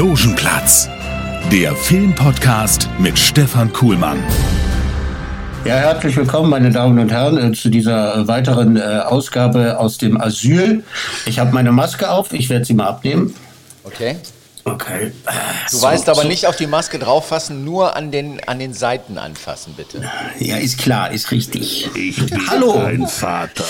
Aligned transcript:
Logenplatz, 0.00 0.88
der 1.52 1.76
Filmpodcast 1.76 2.88
mit 2.98 3.18
Stefan 3.18 3.70
Kuhlmann. 3.70 4.18
Ja, 5.66 5.74
herzlich 5.74 6.16
willkommen, 6.16 6.48
meine 6.48 6.70
Damen 6.70 6.98
und 6.98 7.12
Herren, 7.12 7.36
äh, 7.36 7.54
zu 7.54 7.68
dieser 7.68 8.26
weiteren 8.26 8.78
äh, 8.78 8.80
Ausgabe 8.80 9.78
aus 9.78 9.98
dem 9.98 10.18
Asyl. 10.18 10.84
Ich 11.26 11.38
habe 11.38 11.52
meine 11.52 11.70
Maske 11.70 12.08
auf, 12.08 12.32
ich 12.32 12.48
werde 12.48 12.64
sie 12.64 12.72
mal 12.72 12.86
abnehmen. 12.86 13.34
Okay. 13.84 14.16
Okay. 14.74 15.12
Du 15.70 15.76
so, 15.76 15.82
weißt 15.82 16.08
aber 16.08 16.22
so. 16.22 16.28
nicht 16.28 16.46
auf 16.46 16.56
die 16.56 16.66
Maske 16.66 16.98
drauffassen, 16.98 17.64
nur 17.64 17.96
an 17.96 18.10
den, 18.10 18.40
an 18.46 18.58
den 18.58 18.72
Seiten 18.72 19.18
anfassen, 19.18 19.74
bitte. 19.76 20.02
Ja, 20.38 20.56
ist 20.56 20.78
klar, 20.78 21.10
ist 21.10 21.30
richtig. 21.30 21.88
Ich 21.94 22.16
bin 22.26 22.48
Hallo. 22.48 22.74
dein 22.74 23.06
Vater. 23.06 23.64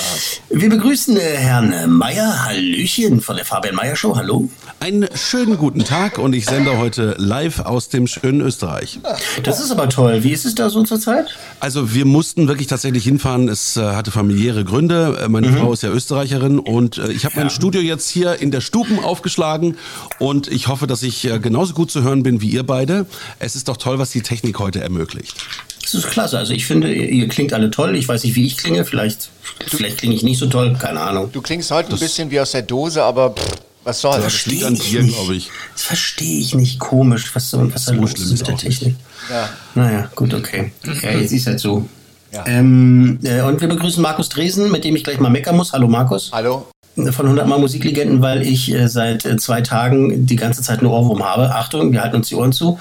Wir 0.49 0.69
begrüßen 0.69 1.17
äh, 1.17 1.37
Herrn 1.37 1.91
Meier, 1.91 2.45
Hallöchen 2.45 3.21
von 3.21 3.37
der 3.37 3.45
Fabian 3.45 3.74
Meier 3.74 3.97
Show. 3.97 4.16
Hallo. 4.16 4.49
Einen 4.79 5.09
schönen 5.15 5.59
guten 5.59 5.85
Tag 5.85 6.19
und 6.19 6.33
ich 6.33 6.47
sende 6.47 6.79
heute 6.79 7.15
live 7.19 7.61
aus 7.61 7.89
dem 7.89 8.07
schönen 8.07 8.41
Österreich. 8.41 8.99
Das 9.43 9.61
ist 9.61 9.71
aber 9.71 9.89
toll. 9.89 10.24
Wie 10.24 10.33
ist 10.33 10.46
es 10.46 10.55
da 10.55 10.71
so 10.71 10.83
zur 10.85 10.99
Zeit? 10.99 11.37
Also 11.61 11.93
wir 11.93 12.07
mussten 12.07 12.49
wirklich 12.49 12.67
tatsächlich 12.67 13.05
hinfahren. 13.05 13.49
Es 13.49 13.77
äh, 13.77 13.83
hatte 13.83 14.11
familiäre 14.11 14.65
Gründe. 14.65 15.19
Äh, 15.23 15.29
meine 15.29 15.49
mhm. 15.49 15.59
Frau 15.59 15.73
ist 15.73 15.83
ja 15.83 15.91
Österreicherin 15.91 16.59
und 16.59 16.99
äh, 16.99 17.13
ich 17.13 17.24
habe 17.24 17.35
ja. 17.35 17.43
mein 17.43 17.51
Studio 17.51 17.80
jetzt 17.80 18.09
hier 18.09 18.41
in 18.41 18.51
der 18.51 18.61
Stuben 18.63 18.99
aufgeschlagen 18.99 19.77
und 20.19 20.49
ich 20.49 20.69
hoffe, 20.69 20.87
dass 20.91 21.02
ich 21.02 21.24
äh, 21.24 21.38
genauso 21.38 21.73
gut 21.74 21.91
zu 21.91 22.02
hören 22.02 22.23
bin 22.23 22.41
wie 22.41 22.51
ihr 22.51 22.65
beide. 22.65 23.07
Es 23.38 23.57
ist 23.57 23.69
doch 23.69 23.77
toll, 23.77 23.99
was 23.99 24.10
die 24.10 24.23
Technik 24.23 24.59
heute 24.59 24.80
ermöglicht. 24.80 25.37
Das 25.83 25.95
ist 25.95 26.10
klasse. 26.10 26.38
Also 26.38 26.52
ich 26.52 26.66
finde, 26.66 26.93
ihr 26.93 27.29
klingt 27.29 27.52
alle 27.52 27.71
toll. 27.71 27.96
Ich 27.96 28.07
weiß 28.07 28.24
nicht, 28.24 28.35
wie 28.35 28.46
ich 28.46 28.57
klinge. 28.57 28.85
Vielleicht, 28.85 29.30
vielleicht 29.66 29.99
klinge 29.99 30.15
ich 30.15 30.23
nicht 30.23 30.38
so 30.38 30.46
toll. 30.46 30.77
Keine 30.79 31.01
Ahnung. 31.01 31.30
Du 31.33 31.41
klingst 31.41 31.71
heute 31.71 31.91
das 31.91 32.01
ein 32.01 32.05
bisschen 32.05 32.30
wie 32.30 32.41
aus 32.41 32.52
der 32.52 32.63
Dose, 32.63 33.02
aber 33.02 33.30
pff, 33.30 33.57
was 33.85 34.01
soll 34.01 34.13
das? 34.21 34.21
Verstehe 34.21 34.71
ich 34.71 34.91
dir, 34.91 35.02
glaube 35.05 35.37
ich. 35.37 35.51
Das 35.73 35.83
verstehe 35.83 36.38
ich 36.38 36.55
nicht. 36.55 36.79
Komisch. 36.79 37.35
Was, 37.35 37.51
so, 37.51 37.73
was 37.73 37.87
da 37.87 37.93
los 37.93 38.13
ist 38.13 38.30
mit 38.30 38.46
der 38.46 38.57
Technik. 38.57 38.96
Ja. 39.30 39.49
Naja, 39.74 40.11
gut, 40.15 40.35
okay. 40.35 40.73
Ja, 41.02 41.13
jetzt 41.13 41.33
ist 41.33 41.46
halt 41.46 41.61
so. 41.61 41.88
Ja. 42.33 42.45
Ähm, 42.46 43.18
äh, 43.23 43.41
und 43.43 43.61
wir 43.61 43.68
begrüßen 43.68 44.02
Markus 44.02 44.29
Dresen, 44.29 44.71
mit 44.71 44.85
dem 44.85 44.95
ich 44.95 45.02
gleich 45.02 45.18
mal 45.18 45.30
meckern 45.30 45.57
muss. 45.57 45.73
Hallo 45.73 45.88
Markus. 45.88 46.30
Hallo 46.33 46.66
von 47.12 47.26
100 47.26 47.46
Mal 47.46 47.59
Musiklegenden, 47.59 48.23
weil 48.23 48.43
ich 48.43 48.73
äh, 48.73 48.88
seit 48.88 49.24
äh, 49.24 49.37
zwei 49.37 49.60
Tagen 49.60 50.26
die 50.26 50.37
ganze 50.37 50.62
Zeit 50.62 50.79
einen 50.79 50.88
Ohrwurm 50.88 51.24
habe. 51.24 51.54
Achtung, 51.54 51.93
wir 51.93 52.02
halten 52.02 52.16
uns 52.16 52.29
die 52.29 52.34
Ohren 52.34 52.52
zu. 52.52 52.79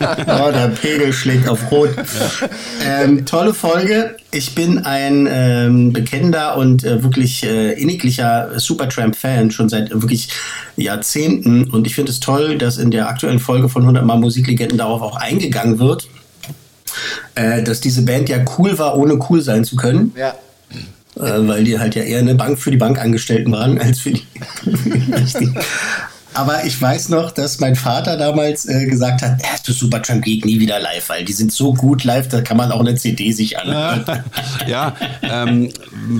oh, 0.00 0.50
der 0.52 0.68
Pegel 0.80 1.12
schlägt 1.12 1.48
auf 1.48 1.70
Rot. 1.70 1.90
Ähm, 2.84 3.24
tolle 3.26 3.54
Folge. 3.54 4.16
Ich 4.30 4.54
bin 4.54 4.78
ein 4.78 5.28
ähm, 5.30 5.92
bekennender 5.92 6.56
und 6.56 6.84
äh, 6.84 7.02
wirklich 7.02 7.44
äh, 7.44 7.72
inniglicher 7.72 8.58
Supertramp-Fan, 8.58 9.50
schon 9.50 9.68
seit 9.68 9.90
wirklich 9.90 10.28
Jahrzehnten. 10.76 11.70
Und 11.70 11.86
ich 11.86 11.94
finde 11.94 12.12
es 12.12 12.20
toll, 12.20 12.58
dass 12.58 12.78
in 12.78 12.90
der 12.90 13.08
aktuellen 13.08 13.38
Folge 13.38 13.68
von 13.68 13.82
100 13.82 14.04
Mal 14.04 14.16
Musiklegenden 14.16 14.78
darauf 14.78 15.02
auch 15.02 15.16
eingegangen 15.16 15.78
wird 15.78 16.08
äh, 17.34 17.62
dass 17.62 17.80
diese 17.80 18.02
Band 18.02 18.28
ja 18.28 18.38
cool 18.58 18.78
war, 18.78 18.96
ohne 18.96 19.18
cool 19.28 19.42
sein 19.42 19.64
zu 19.64 19.76
können. 19.76 20.12
Ja. 20.16 20.34
Äh, 21.16 21.46
weil 21.46 21.64
die 21.64 21.78
halt 21.78 21.94
ja 21.94 22.02
eher 22.02 22.20
eine 22.20 22.34
Bank 22.34 22.58
für 22.58 22.70
die 22.70 22.78
Bankangestellten 22.78 23.52
waren, 23.52 23.78
als 23.78 24.00
für 24.00 24.12
die. 24.12 24.24
Aber 26.34 26.64
ich 26.64 26.80
weiß 26.80 27.10
noch, 27.10 27.30
dass 27.30 27.60
mein 27.60 27.76
Vater 27.76 28.16
damals 28.16 28.66
äh, 28.66 28.86
gesagt 28.86 29.22
hat, 29.22 29.42
ja, 29.42 29.48
du 29.66 29.72
Supertramp 29.72 30.24
geht 30.24 30.44
nie 30.44 30.60
wieder 30.60 30.80
live, 30.80 31.08
weil 31.10 31.24
die 31.24 31.32
sind 31.32 31.52
so 31.52 31.74
gut 31.74 32.04
live, 32.04 32.28
da 32.28 32.40
kann 32.40 32.56
man 32.56 32.72
auch 32.72 32.80
eine 32.80 32.94
CD 32.94 33.32
sich 33.32 33.58
anhören. 33.58 34.04
ja, 34.66 34.94
ähm, 35.22 35.68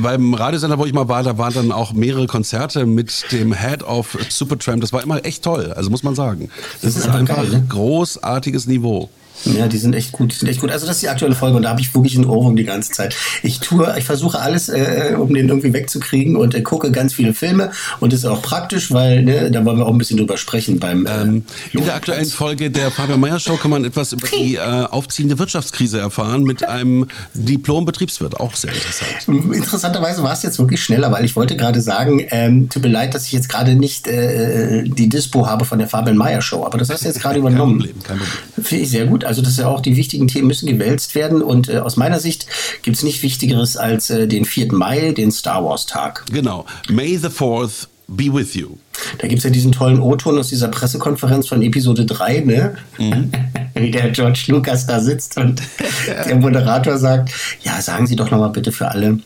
beim 0.02 0.34
Radiosender, 0.34 0.78
wo 0.78 0.84
ich 0.84 0.92
mal 0.92 1.08
war, 1.08 1.22
da 1.22 1.38
waren 1.38 1.54
dann 1.54 1.72
auch 1.72 1.92
mehrere 1.92 2.26
Konzerte 2.26 2.84
mit 2.84 3.24
dem 3.32 3.54
Head 3.54 3.82
of 3.84 4.18
Supertramp. 4.28 4.82
Das 4.82 4.92
war 4.92 5.02
immer 5.02 5.24
echt 5.24 5.42
toll, 5.42 5.72
also 5.72 5.88
muss 5.88 6.02
man 6.02 6.14
sagen. 6.14 6.50
Das, 6.50 6.80
das 6.82 6.90
ist, 6.90 7.06
ist 7.06 7.14
einfach 7.14 7.36
geil, 7.36 7.48
ne? 7.48 7.64
großartiges 7.68 8.66
Niveau. 8.66 9.08
Ja, 9.44 9.68
die 9.68 9.78
sind 9.78 9.94
echt 9.94 10.12
gut. 10.12 10.32
Die 10.32 10.36
sind 10.36 10.48
echt 10.48 10.60
gut. 10.60 10.70
Also 10.70 10.86
das 10.86 10.96
ist 10.96 11.02
die 11.02 11.08
aktuelle 11.08 11.34
Folge 11.34 11.56
und 11.56 11.62
da 11.62 11.70
habe 11.70 11.80
ich 11.80 11.94
wirklich 11.94 12.16
einen 12.16 12.26
Ohrwurm 12.26 12.56
die 12.56 12.64
ganze 12.64 12.90
Zeit. 12.90 13.16
Ich 13.42 13.60
tue, 13.60 13.92
ich 13.98 14.04
versuche 14.04 14.38
alles, 14.40 14.68
äh, 14.68 15.14
um 15.18 15.32
den 15.34 15.48
irgendwie 15.48 15.72
wegzukriegen 15.72 16.36
und 16.36 16.54
äh, 16.54 16.62
gucke 16.62 16.90
ganz 16.90 17.14
viele 17.14 17.34
Filme 17.34 17.70
und 18.00 18.12
das 18.12 18.20
ist 18.20 18.26
auch 18.26 18.42
praktisch, 18.42 18.92
weil 18.92 19.22
ne, 19.22 19.50
da 19.50 19.64
wollen 19.64 19.78
wir 19.78 19.86
auch 19.86 19.92
ein 19.92 19.98
bisschen 19.98 20.16
drüber 20.16 20.36
sprechen 20.36 20.78
beim. 20.78 21.06
Äh, 21.06 21.22
ähm, 21.22 21.44
in 21.72 21.84
der 21.84 21.94
aktuellen 21.94 22.26
Folge 22.26 22.70
der 22.70 22.90
Fabian 22.90 23.20
Meyer 23.20 23.38
Show 23.38 23.56
kann 23.56 23.70
man 23.70 23.84
etwas 23.84 24.12
über 24.12 24.26
die 24.28 24.56
äh, 24.56 24.60
aufziehende 24.60 25.38
Wirtschaftskrise 25.38 25.98
erfahren 25.98 26.42
mit 26.44 26.68
einem 26.68 27.08
Diplom-Betriebswirt. 27.34 28.40
Auch 28.40 28.54
sehr 28.54 28.72
interessant. 28.72 29.54
Interessanterweise 29.54 30.22
war 30.22 30.32
es 30.32 30.42
jetzt 30.42 30.58
wirklich 30.58 30.82
schneller, 30.82 31.10
weil 31.12 31.24
ich 31.24 31.36
wollte 31.36 31.56
gerade 31.56 31.80
sagen, 31.80 32.24
ähm, 32.30 32.68
tut 32.68 32.82
mir 32.82 32.88
leid, 32.88 33.14
dass 33.14 33.26
ich 33.26 33.32
jetzt 33.32 33.48
gerade 33.48 33.74
nicht 33.74 34.06
äh, 34.06 34.84
die 34.84 35.08
Dispo 35.08 35.46
habe 35.46 35.64
von 35.64 35.78
der 35.78 35.88
Fabian 35.88 36.16
Meyer 36.16 36.42
Show, 36.42 36.64
aber 36.64 36.78
das 36.78 36.90
hast 36.90 37.02
du 37.02 37.08
jetzt 37.08 37.20
gerade 37.20 37.38
übernommen. 37.38 37.80
Kein 37.80 37.88
Problem, 37.88 38.02
kein 38.02 38.18
Problem. 38.18 38.64
Finde 38.64 38.84
ich 38.84 38.90
sehr 38.90 39.06
gut. 39.06 39.24
Also 39.32 39.40
das 39.40 39.52
ist 39.52 39.60
ja 39.60 39.68
auch, 39.68 39.80
die 39.80 39.96
wichtigen 39.96 40.28
Themen 40.28 40.46
müssen 40.46 40.66
gewälzt 40.66 41.14
werden. 41.14 41.40
Und 41.40 41.70
äh, 41.70 41.78
aus 41.78 41.96
meiner 41.96 42.20
Sicht 42.20 42.46
gibt 42.82 42.98
es 42.98 43.02
nicht 43.02 43.22
Wichtigeres 43.22 43.78
als 43.78 44.10
äh, 44.10 44.28
den 44.28 44.44
4. 44.44 44.74
Mai, 44.74 45.12
den 45.12 45.32
Star 45.32 45.64
Wars 45.64 45.86
Tag. 45.86 46.26
Genau. 46.30 46.66
May 46.90 47.16
the 47.16 47.28
4th 47.28 47.86
be 48.08 48.24
with 48.24 48.52
you. 48.52 48.76
Da 49.20 49.28
gibt 49.28 49.38
es 49.38 49.44
ja 49.44 49.48
diesen 49.48 49.72
tollen 49.72 50.00
O-Ton 50.00 50.38
aus 50.38 50.48
dieser 50.48 50.68
Pressekonferenz 50.68 51.48
von 51.48 51.62
Episode 51.62 52.04
3, 52.04 52.40
ne? 52.40 52.76
Mhm. 52.98 53.32
Wie 53.74 53.90
der 53.90 54.10
George 54.10 54.44
Lucas 54.48 54.86
da 54.86 55.00
sitzt 55.00 55.38
und 55.38 55.62
der 56.26 56.36
Moderator 56.36 56.98
sagt, 56.98 57.32
ja, 57.62 57.80
sagen 57.80 58.06
Sie 58.06 58.16
doch 58.16 58.30
nochmal 58.30 58.50
bitte 58.50 58.70
für 58.70 58.88
alle, 58.88 59.18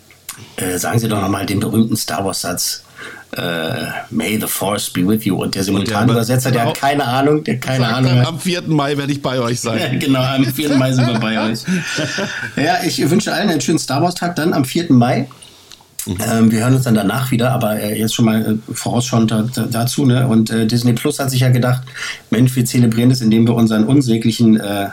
äh, 0.54 0.78
sagen 0.78 1.00
Sie 1.00 1.08
doch 1.08 1.20
nochmal 1.20 1.46
den 1.46 1.58
berühmten 1.58 1.96
Star 1.96 2.24
Wars-Satz 2.24 2.84
äh, 3.32 3.86
May 4.10 4.38
the 4.40 4.46
Force 4.46 4.90
be 4.90 5.06
with 5.06 5.24
you. 5.24 5.36
Und 5.36 5.54
der 5.54 5.64
Simultanübersetzer, 5.64 6.50
der, 6.50 6.62
der 6.62 6.70
hat 6.70 6.80
keine 6.80 7.04
Ahnung, 7.04 7.44
der 7.44 7.58
keine 7.58 7.86
Ahnung. 7.88 8.24
Am 8.24 8.38
4. 8.38 8.62
Mai 8.62 8.96
werde 8.96 9.12
ich 9.12 9.22
bei 9.22 9.38
euch 9.40 9.60
sein. 9.60 9.98
genau, 10.00 10.22
am 10.22 10.44
4. 10.44 10.76
Mai 10.76 10.92
sind 10.92 11.06
wir 11.06 11.18
bei 11.18 11.50
euch. 11.50 11.60
Ja, 12.56 12.78
ich 12.84 13.10
wünsche 13.10 13.32
allen 13.32 13.48
einen 13.48 13.60
schönen 13.60 13.78
Star 13.78 14.02
Wars-Tag 14.02 14.36
dann 14.36 14.52
am 14.52 14.64
4. 14.64 14.92
Mai. 14.92 15.28
Mhm. 16.06 16.16
Ähm, 16.20 16.52
wir 16.52 16.60
hören 16.60 16.74
uns 16.74 16.84
dann 16.84 16.94
danach 16.94 17.30
wieder, 17.30 17.50
aber 17.52 17.80
äh, 17.80 17.98
jetzt 17.98 18.14
schon 18.14 18.24
mal 18.24 18.60
äh, 18.68 18.72
vorausschauend 18.72 19.30
da, 19.30 19.42
da, 19.42 19.62
dazu. 19.64 20.06
Ne? 20.06 20.26
Und 20.26 20.50
äh, 20.50 20.66
Disney 20.66 20.92
Plus 20.92 21.18
hat 21.18 21.30
sich 21.30 21.40
ja 21.40 21.50
gedacht, 21.50 21.82
Mensch, 22.30 22.54
wir 22.54 22.64
zelebrieren 22.64 23.10
das, 23.10 23.20
indem 23.20 23.46
wir 23.46 23.54
unseren 23.54 23.84
unsäglichen 23.84 24.58
äh, 24.58 24.88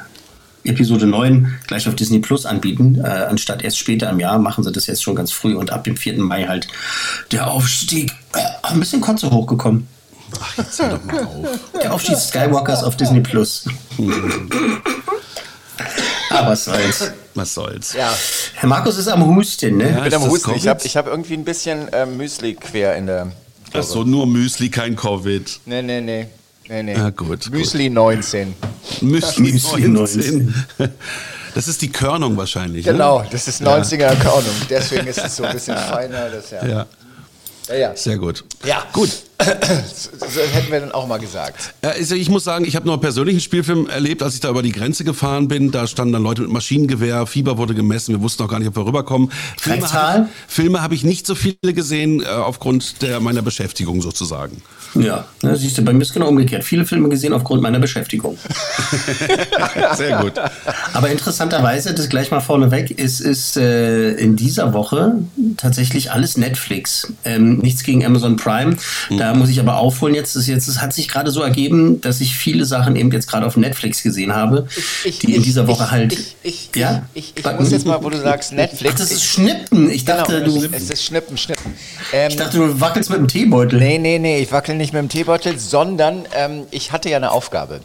Episode 0.63 1.05
9 1.05 1.59
gleich 1.67 1.87
auf 1.87 1.95
Disney 1.95 2.19
Plus 2.19 2.45
anbieten, 2.45 2.99
äh, 3.03 3.07
anstatt 3.07 3.63
erst 3.63 3.77
später 3.77 4.09
im 4.09 4.19
Jahr, 4.19 4.39
machen 4.39 4.63
sie 4.63 4.71
das 4.71 4.87
jetzt 4.87 5.03
schon 5.03 5.15
ganz 5.15 5.31
früh 5.31 5.55
und 5.55 5.71
ab 5.71 5.83
dem 5.83 5.97
4. 5.97 6.19
Mai 6.19 6.45
halt 6.45 6.67
der 7.31 7.51
Aufstieg. 7.51 8.11
Ein 8.63 8.79
bisschen 8.79 9.01
Kotze 9.01 9.29
hochgekommen. 9.29 9.87
Ach, 10.39 10.57
jetzt 10.57 10.81
hör 10.81 10.89
doch 10.89 11.03
mal 11.03 11.23
auf. 11.23 11.59
Der 11.81 11.93
Aufstieg 11.93 12.17
Skywalkers 12.17 12.83
auf 12.83 12.95
Disney 12.95 13.19
Plus. 13.19 13.65
Aber 16.29 16.49
was 16.51 16.65
soll's. 16.65 17.11
Was 17.35 17.53
soll's. 17.53 17.93
Ja. 17.93 18.11
Herr 18.55 18.69
Markus 18.69 18.97
ist 18.97 19.07
am 19.09 19.35
Husten, 19.35 19.77
ne? 19.77 19.89
Ja, 19.89 19.97
ich 19.97 20.03
bin 20.03 20.13
am 20.15 20.29
Husten. 20.29 20.55
Ich 20.55 20.67
habe 20.67 20.79
ich 20.83 20.97
hab 20.97 21.07
irgendwie 21.07 21.33
ein 21.33 21.43
bisschen 21.43 21.91
äh, 21.93 22.05
Müsli 22.05 22.55
quer 22.55 22.95
in 22.95 23.05
der. 23.07 23.31
Ach 23.73 23.83
so, 23.83 24.03
nur 24.03 24.25
Müsli, 24.25 24.69
kein 24.69 24.95
Covid. 24.95 25.59
Nee, 25.65 25.81
nee, 25.81 26.01
nee. 26.01 26.27
Nee, 26.69 26.83
nee. 26.83 26.93
Ja, 26.93 27.09
gut. 27.09 27.49
Müsli 27.51 27.87
gut. 27.87 27.95
19. 27.95 28.53
Müsli, 29.01 29.87
19. 29.87 30.55
Das 31.55 31.67
ist 31.67 31.83
die 31.83 31.91
Körnung 31.91 32.35
wahrscheinlich. 32.35 32.83
Ne? 32.83 32.93
Genau, 32.93 33.21
ne? 33.21 33.27
das 33.31 33.47
ist 33.47 33.61
90er 33.61 33.97
ja. 33.99 34.15
Körnung. 34.15 34.55
Deswegen 34.71 35.05
ist 35.05 35.23
es 35.23 35.35
so 35.35 35.43
ein 35.43 35.53
bisschen 35.53 35.77
feiner. 35.77 36.31
Das, 36.31 36.49
ja. 36.49 36.65
Ja. 36.65 36.85
Ja. 37.69 37.75
ja. 37.75 37.95
Sehr 37.95 38.17
gut. 38.17 38.43
Ja. 38.65 38.87
Gut. 38.93 39.09
So 39.39 40.41
hätten 40.41 40.71
wir 40.71 40.79
dann 40.79 40.91
auch 40.91 41.07
mal 41.07 41.17
gesagt. 41.17 41.73
Ja, 41.83 41.91
also 41.91 42.15
ich 42.15 42.29
muss 42.29 42.43
sagen, 42.43 42.65
ich 42.65 42.75
habe 42.75 42.85
noch 42.85 42.93
einen 42.93 43.01
persönlichen 43.01 43.39
Spielfilm 43.39 43.87
erlebt, 43.87 44.21
als 44.23 44.35
ich 44.35 44.39
da 44.39 44.49
über 44.49 44.61
die 44.61 44.71
Grenze 44.71 45.03
gefahren 45.03 45.47
bin. 45.47 45.71
Da 45.71 45.87
standen 45.87 46.13
dann 46.13 46.23
Leute 46.23 46.41
mit 46.41 46.51
Maschinengewehr, 46.51 47.25
Fieber 47.25 47.57
wurde 47.57 47.73
gemessen, 47.73 48.13
wir 48.13 48.21
wussten 48.21 48.43
noch 48.43 48.49
gar 48.49 48.59
nicht, 48.59 48.67
ob 48.67 48.75
wir 48.75 48.85
rüberkommen. 48.85 49.31
Filme 49.57 49.91
habe 49.91 50.27
ich, 50.27 50.53
Filme 50.53 50.81
hab 50.81 50.91
ich 50.91 51.03
nicht 51.03 51.25
so 51.25 51.35
viele 51.35 51.73
gesehen, 51.73 52.21
äh, 52.21 52.25
aufgrund 52.25 53.01
der, 53.01 53.19
meiner 53.19 53.41
Beschäftigung 53.41 54.01
sozusagen. 54.01 54.61
Ja, 54.95 55.25
ne, 55.41 55.55
siehst 55.55 55.77
du, 55.77 55.81
bei 55.81 55.91
mir 55.91 56.03
ist 56.03 56.13
genau 56.13 56.27
umgekehrt. 56.27 56.63
Viele 56.63 56.85
Filme 56.85 57.09
gesehen 57.09 57.33
aufgrund 57.33 57.61
meiner 57.61 57.79
Beschäftigung. 57.79 58.37
Sehr 59.95 60.19
gut. 60.19 60.33
Aber 60.93 61.09
interessanterweise, 61.09 61.93
das 61.93 62.09
gleich 62.09 62.29
mal 62.29 62.41
vorneweg, 62.41 62.91
ist, 62.91 63.19
ist 63.19 63.57
äh, 63.57 64.11
in 64.13 64.35
dieser 64.35 64.73
Woche 64.73 65.15
tatsächlich 65.57 66.11
alles 66.11 66.37
Netflix. 66.37 67.11
Ähm, 67.25 67.57
nichts 67.57 67.83
gegen 67.83 68.05
Amazon 68.05 68.35
Prime. 68.35 68.75
Da 69.23 69.33
muss 69.33 69.47
ich 69.47 69.57
aber 69.61 69.77
aufholen. 69.77 70.15
Jetzt, 70.15 70.35
ist, 70.35 70.47
jetzt 70.47 70.67
es 70.67 70.81
hat 70.81 70.91
sich 70.91 71.07
gerade 71.07 71.31
so 71.31 71.41
ergeben, 71.41 72.01
dass 72.01 72.19
ich 72.19 72.35
viele 72.35 72.65
Sachen 72.65 72.97
eben 72.97 73.09
jetzt 73.09 73.29
gerade 73.29 73.45
auf 73.45 73.55
Netflix 73.55 74.03
gesehen 74.03 74.35
habe, 74.35 74.67
die 75.05 75.33
in 75.33 75.41
dieser 75.41 75.65
Woche 75.65 75.85
ich, 75.85 75.91
halt. 75.91 76.11
Ich, 76.11 76.35
ich, 76.43 76.69
ja? 76.75 77.03
ich, 77.13 77.31
ich, 77.33 77.45
ich 77.45 77.51
muss 77.57 77.71
jetzt 77.71 77.85
mal, 77.85 78.03
wo 78.03 78.09
du 78.09 78.19
sagst 78.19 78.51
Netflix. 78.51 78.95
Ach, 78.95 78.99
das 78.99 79.11
ist 79.11 79.23
Schnippen. 79.23 79.89
Ich 79.89 80.03
dachte, 80.03 80.43
genau, 80.43 80.59
du. 80.59 80.67
es 80.73 80.89
ist 80.89 81.05
Schnippen, 81.05 81.37
Schnippen. 81.37 81.73
Ähm, 82.11 82.31
Ich 82.31 82.35
dachte, 82.35 82.57
du 82.57 82.81
wackelst 82.81 83.11
mit 83.11 83.19
dem 83.19 83.29
Teebeutel. 83.29 83.79
nee, 83.79 83.97
nee, 83.97 84.19
nee, 84.19 84.39
ich 84.39 84.51
wackel 84.51 84.75
nicht 84.75 84.91
mit 84.91 85.01
dem 85.01 85.07
Teebeutel, 85.07 85.57
sondern 85.57 86.25
ähm, 86.35 86.65
ich 86.71 86.91
hatte 86.91 87.09
ja 87.09 87.15
eine 87.15 87.31
Aufgabe 87.31 87.79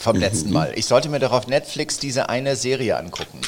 vom 0.00 0.16
letzten 0.16 0.50
Mal. 0.50 0.72
Ich 0.76 0.86
sollte 0.86 1.10
mir 1.10 1.18
doch 1.18 1.32
auf 1.32 1.46
Netflix 1.46 1.98
diese 1.98 2.30
eine 2.30 2.56
Serie 2.56 2.96
angucken. 2.96 3.38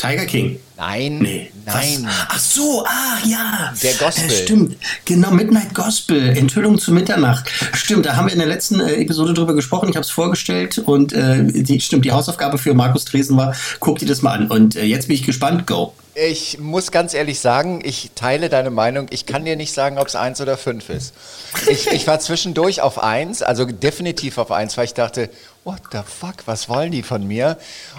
Tiger 0.00 0.24
King. 0.24 0.58
Nein, 0.78 1.18
Nee. 1.18 1.50
nein. 1.66 2.04
Was? 2.06 2.14
Ach 2.30 2.38
so, 2.38 2.84
ah 2.86 3.18
ja. 3.26 3.74
Der 3.82 3.92
Gospel. 3.94 4.24
Äh, 4.30 4.42
stimmt. 4.44 4.76
Genau, 5.04 5.30
Midnight 5.30 5.74
Gospel. 5.74 6.30
Enthüllung 6.36 6.78
zu 6.78 6.92
Mitternacht. 6.92 7.50
Stimmt, 7.74 8.06
da 8.06 8.16
haben 8.16 8.26
wir 8.26 8.32
in 8.32 8.38
der 8.38 8.48
letzten 8.48 8.80
äh, 8.80 8.94
Episode 8.94 9.34
drüber 9.34 9.54
gesprochen. 9.54 9.90
Ich 9.90 9.96
habe 9.96 10.04
es 10.04 10.10
vorgestellt 10.10 10.78
und 10.78 11.12
äh, 11.12 11.42
die, 11.44 11.80
stimmt, 11.80 12.06
die 12.06 12.12
Hausaufgabe 12.12 12.56
für 12.56 12.72
Markus 12.72 13.04
Dresen 13.04 13.36
war, 13.36 13.54
guck 13.78 13.98
dir 13.98 14.06
das 14.06 14.22
mal 14.22 14.32
an. 14.32 14.50
Und 14.50 14.74
äh, 14.74 14.84
jetzt 14.84 15.08
bin 15.08 15.16
ich 15.16 15.22
gespannt. 15.24 15.66
Go. 15.66 15.92
Ich 16.14 16.58
muss 16.58 16.90
ganz 16.90 17.14
ehrlich 17.14 17.38
sagen, 17.38 17.80
ich 17.84 18.10
teile 18.14 18.48
deine 18.48 18.70
Meinung. 18.70 19.06
Ich 19.10 19.26
kann 19.26 19.44
dir 19.44 19.56
nicht 19.56 19.72
sagen, 19.72 19.96
ob 19.98 20.08
es 20.08 20.16
eins 20.16 20.40
oder 20.40 20.56
fünf 20.56 20.88
ist. 20.88 21.14
Ich, 21.70 21.86
ich 21.88 22.06
war 22.06 22.18
zwischendurch 22.20 22.80
auf 22.80 23.02
eins, 23.02 23.42
also 23.42 23.64
definitiv 23.64 24.38
auf 24.38 24.50
eins, 24.50 24.76
weil 24.76 24.86
ich 24.86 24.94
dachte, 24.94 25.30
what 25.64 25.80
the 25.92 26.00
fuck, 26.04 26.46
was 26.46 26.68
wollen 26.68 26.92
die 26.92 27.02
von 27.02 27.26
mir? 27.26 27.58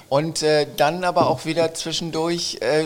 Und 0.10 0.42
äh, 0.44 0.68
dann 0.78 1.04
aber 1.04 1.28
auch 1.28 1.46
wieder 1.46 1.74
zwischendurch. 1.74 2.58
Äh, 2.62 2.86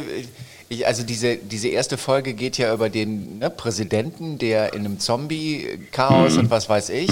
ich, 0.67 0.87
also 0.87 1.03
diese, 1.03 1.35
diese 1.37 1.67
erste 1.67 1.95
Folge 1.95 2.33
geht 2.33 2.57
ja 2.57 2.73
über 2.73 2.89
den 2.89 3.37
ne, 3.37 3.51
Präsidenten, 3.51 4.39
der 4.39 4.73
in 4.73 4.79
einem 4.79 4.99
Zombie-Chaos 4.99 6.37
und 6.37 6.49
was 6.49 6.67
weiß 6.69 6.89
ich. 6.89 7.09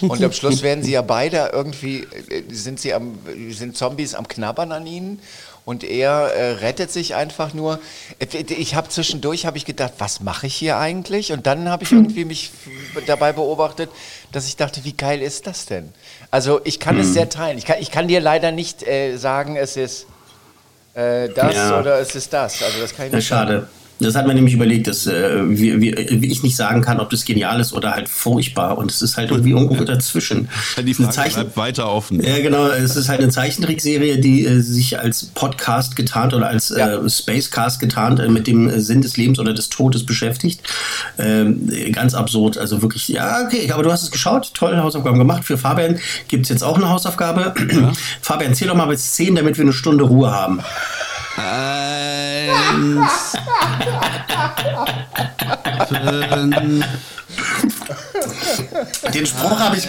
Und 0.00 0.22
am 0.22 0.32
Schluss 0.32 0.62
werden 0.62 0.82
sie 0.82 0.92
ja 0.92 1.02
beide 1.02 1.50
irgendwie, 1.52 2.00
äh, 2.00 2.42
sind 2.50 2.80
sie 2.80 2.92
am, 2.94 3.18
sind 3.50 3.76
Zombies 3.76 4.14
am 4.14 4.26
Knabbern 4.26 4.72
an 4.72 4.86
ihnen. 4.86 5.20
Und 5.64 5.84
er 5.84 6.32
äh, 6.32 6.52
rettet 6.52 6.90
sich 6.90 7.14
einfach 7.14 7.52
nur. 7.54 7.78
Äh, 8.18 8.26
Ich 8.54 8.74
habe 8.74 8.88
zwischendurch 8.88 9.46
habe 9.46 9.58
ich 9.58 9.64
gedacht, 9.64 9.92
was 9.98 10.20
mache 10.20 10.46
ich 10.46 10.54
hier 10.54 10.78
eigentlich? 10.78 11.30
Und 11.30 11.46
dann 11.46 11.68
habe 11.68 11.84
ich 11.84 11.92
irgendwie 11.92 12.24
mich 12.24 12.50
dabei 13.06 13.32
beobachtet, 13.32 13.90
dass 14.32 14.48
ich 14.48 14.56
dachte, 14.56 14.84
wie 14.84 14.94
geil 14.94 15.20
ist 15.22 15.46
das 15.46 15.66
denn? 15.66 15.92
Also 16.30 16.60
ich 16.64 16.78
kann 16.78 16.98
es 16.98 17.14
sehr 17.14 17.28
teilen. 17.28 17.56
Ich 17.58 17.64
kann, 17.64 17.76
ich 17.80 17.90
kann 17.90 18.06
dir 18.08 18.20
leider 18.20 18.52
nicht 18.52 18.86
äh, 18.86 19.16
sagen, 19.16 19.56
es 19.56 19.76
ist 19.76 20.06
äh, 20.94 21.28
das 21.30 21.54
Ja. 21.54 21.80
oder 21.80 21.98
es 22.00 22.14
ist 22.14 22.32
das. 22.32 22.62
Also 22.62 22.80
das 22.80 22.94
kann 22.94 23.06
ich 23.06 23.12
nicht 23.12 23.28
sagen. 23.28 23.66
Das 24.00 24.14
hat 24.14 24.26
man 24.26 24.36
nämlich 24.36 24.54
überlegt, 24.54 24.86
dass 24.86 25.06
äh, 25.06 25.40
wie, 25.48 25.80
wie, 25.80 25.94
wie 26.22 26.30
ich 26.30 26.42
nicht 26.44 26.54
sagen 26.56 26.82
kann, 26.82 27.00
ob 27.00 27.10
das 27.10 27.24
genial 27.24 27.58
ist 27.60 27.72
oder 27.72 27.92
halt 27.92 28.08
furchtbar. 28.08 28.78
Und 28.78 28.90
es 28.92 29.02
ist 29.02 29.16
halt 29.16 29.30
irgendwie 29.30 29.50
irgendwo 29.50 29.82
dazwischen. 29.84 30.48
Die 30.80 30.94
Frage 30.94 31.10
Zeichen- 31.10 31.34
bleibt 31.34 31.56
weiter 31.56 31.90
offen. 31.90 32.22
Ja, 32.22 32.38
genau. 32.40 32.68
Es 32.68 32.94
ist 32.96 33.08
halt 33.08 33.20
eine 33.20 33.30
Zeichentrickserie, 33.30 34.18
die 34.18 34.46
äh, 34.46 34.60
sich 34.60 34.98
als 35.00 35.24
Podcast 35.26 35.96
getarnt 35.96 36.32
oder 36.34 36.46
als 36.48 36.68
Ja. 36.68 36.94
äh, 37.04 37.10
Spacecast 37.10 37.80
getarnt 37.80 38.20
äh, 38.20 38.28
mit 38.28 38.46
dem 38.46 38.68
äh, 38.68 38.80
Sinn 38.80 39.02
des 39.02 39.16
Lebens 39.16 39.38
oder 39.40 39.52
des 39.52 39.68
Todes 39.68 40.06
beschäftigt. 40.06 40.60
Ähm, 41.18 41.68
äh, 41.72 41.90
ganz 41.90 42.14
absurd. 42.14 42.56
Also 42.58 42.82
wirklich, 42.82 43.08
ja, 43.08 43.42
okay. 43.44 43.70
Aber 43.72 43.82
du 43.82 43.90
hast 43.90 44.02
es 44.04 44.10
geschaut. 44.12 44.52
Tolle 44.54 44.80
Hausaufgaben 44.82 45.18
gemacht. 45.18 45.44
Für 45.44 45.58
Fabian 45.58 45.98
gibt 46.28 46.44
es 46.44 46.50
jetzt 46.50 46.62
auch 46.62 46.76
eine 46.76 46.88
Hausaufgabe. 46.88 47.52
Fabian, 48.22 48.54
zähl 48.54 48.68
doch 48.68 48.76
mal 48.76 48.86
bis 48.86 49.12
10, 49.12 49.34
damit 49.34 49.56
wir 49.58 49.64
eine 49.64 49.72
Stunde 49.72 50.04
Ruhe 50.04 50.30
haben. 50.30 50.60
Friends. 52.46 53.34
Friends. 55.88 56.84
Den 59.14 59.26
Spruch 59.26 59.58
habe 59.58 59.76
ich, 59.76 59.86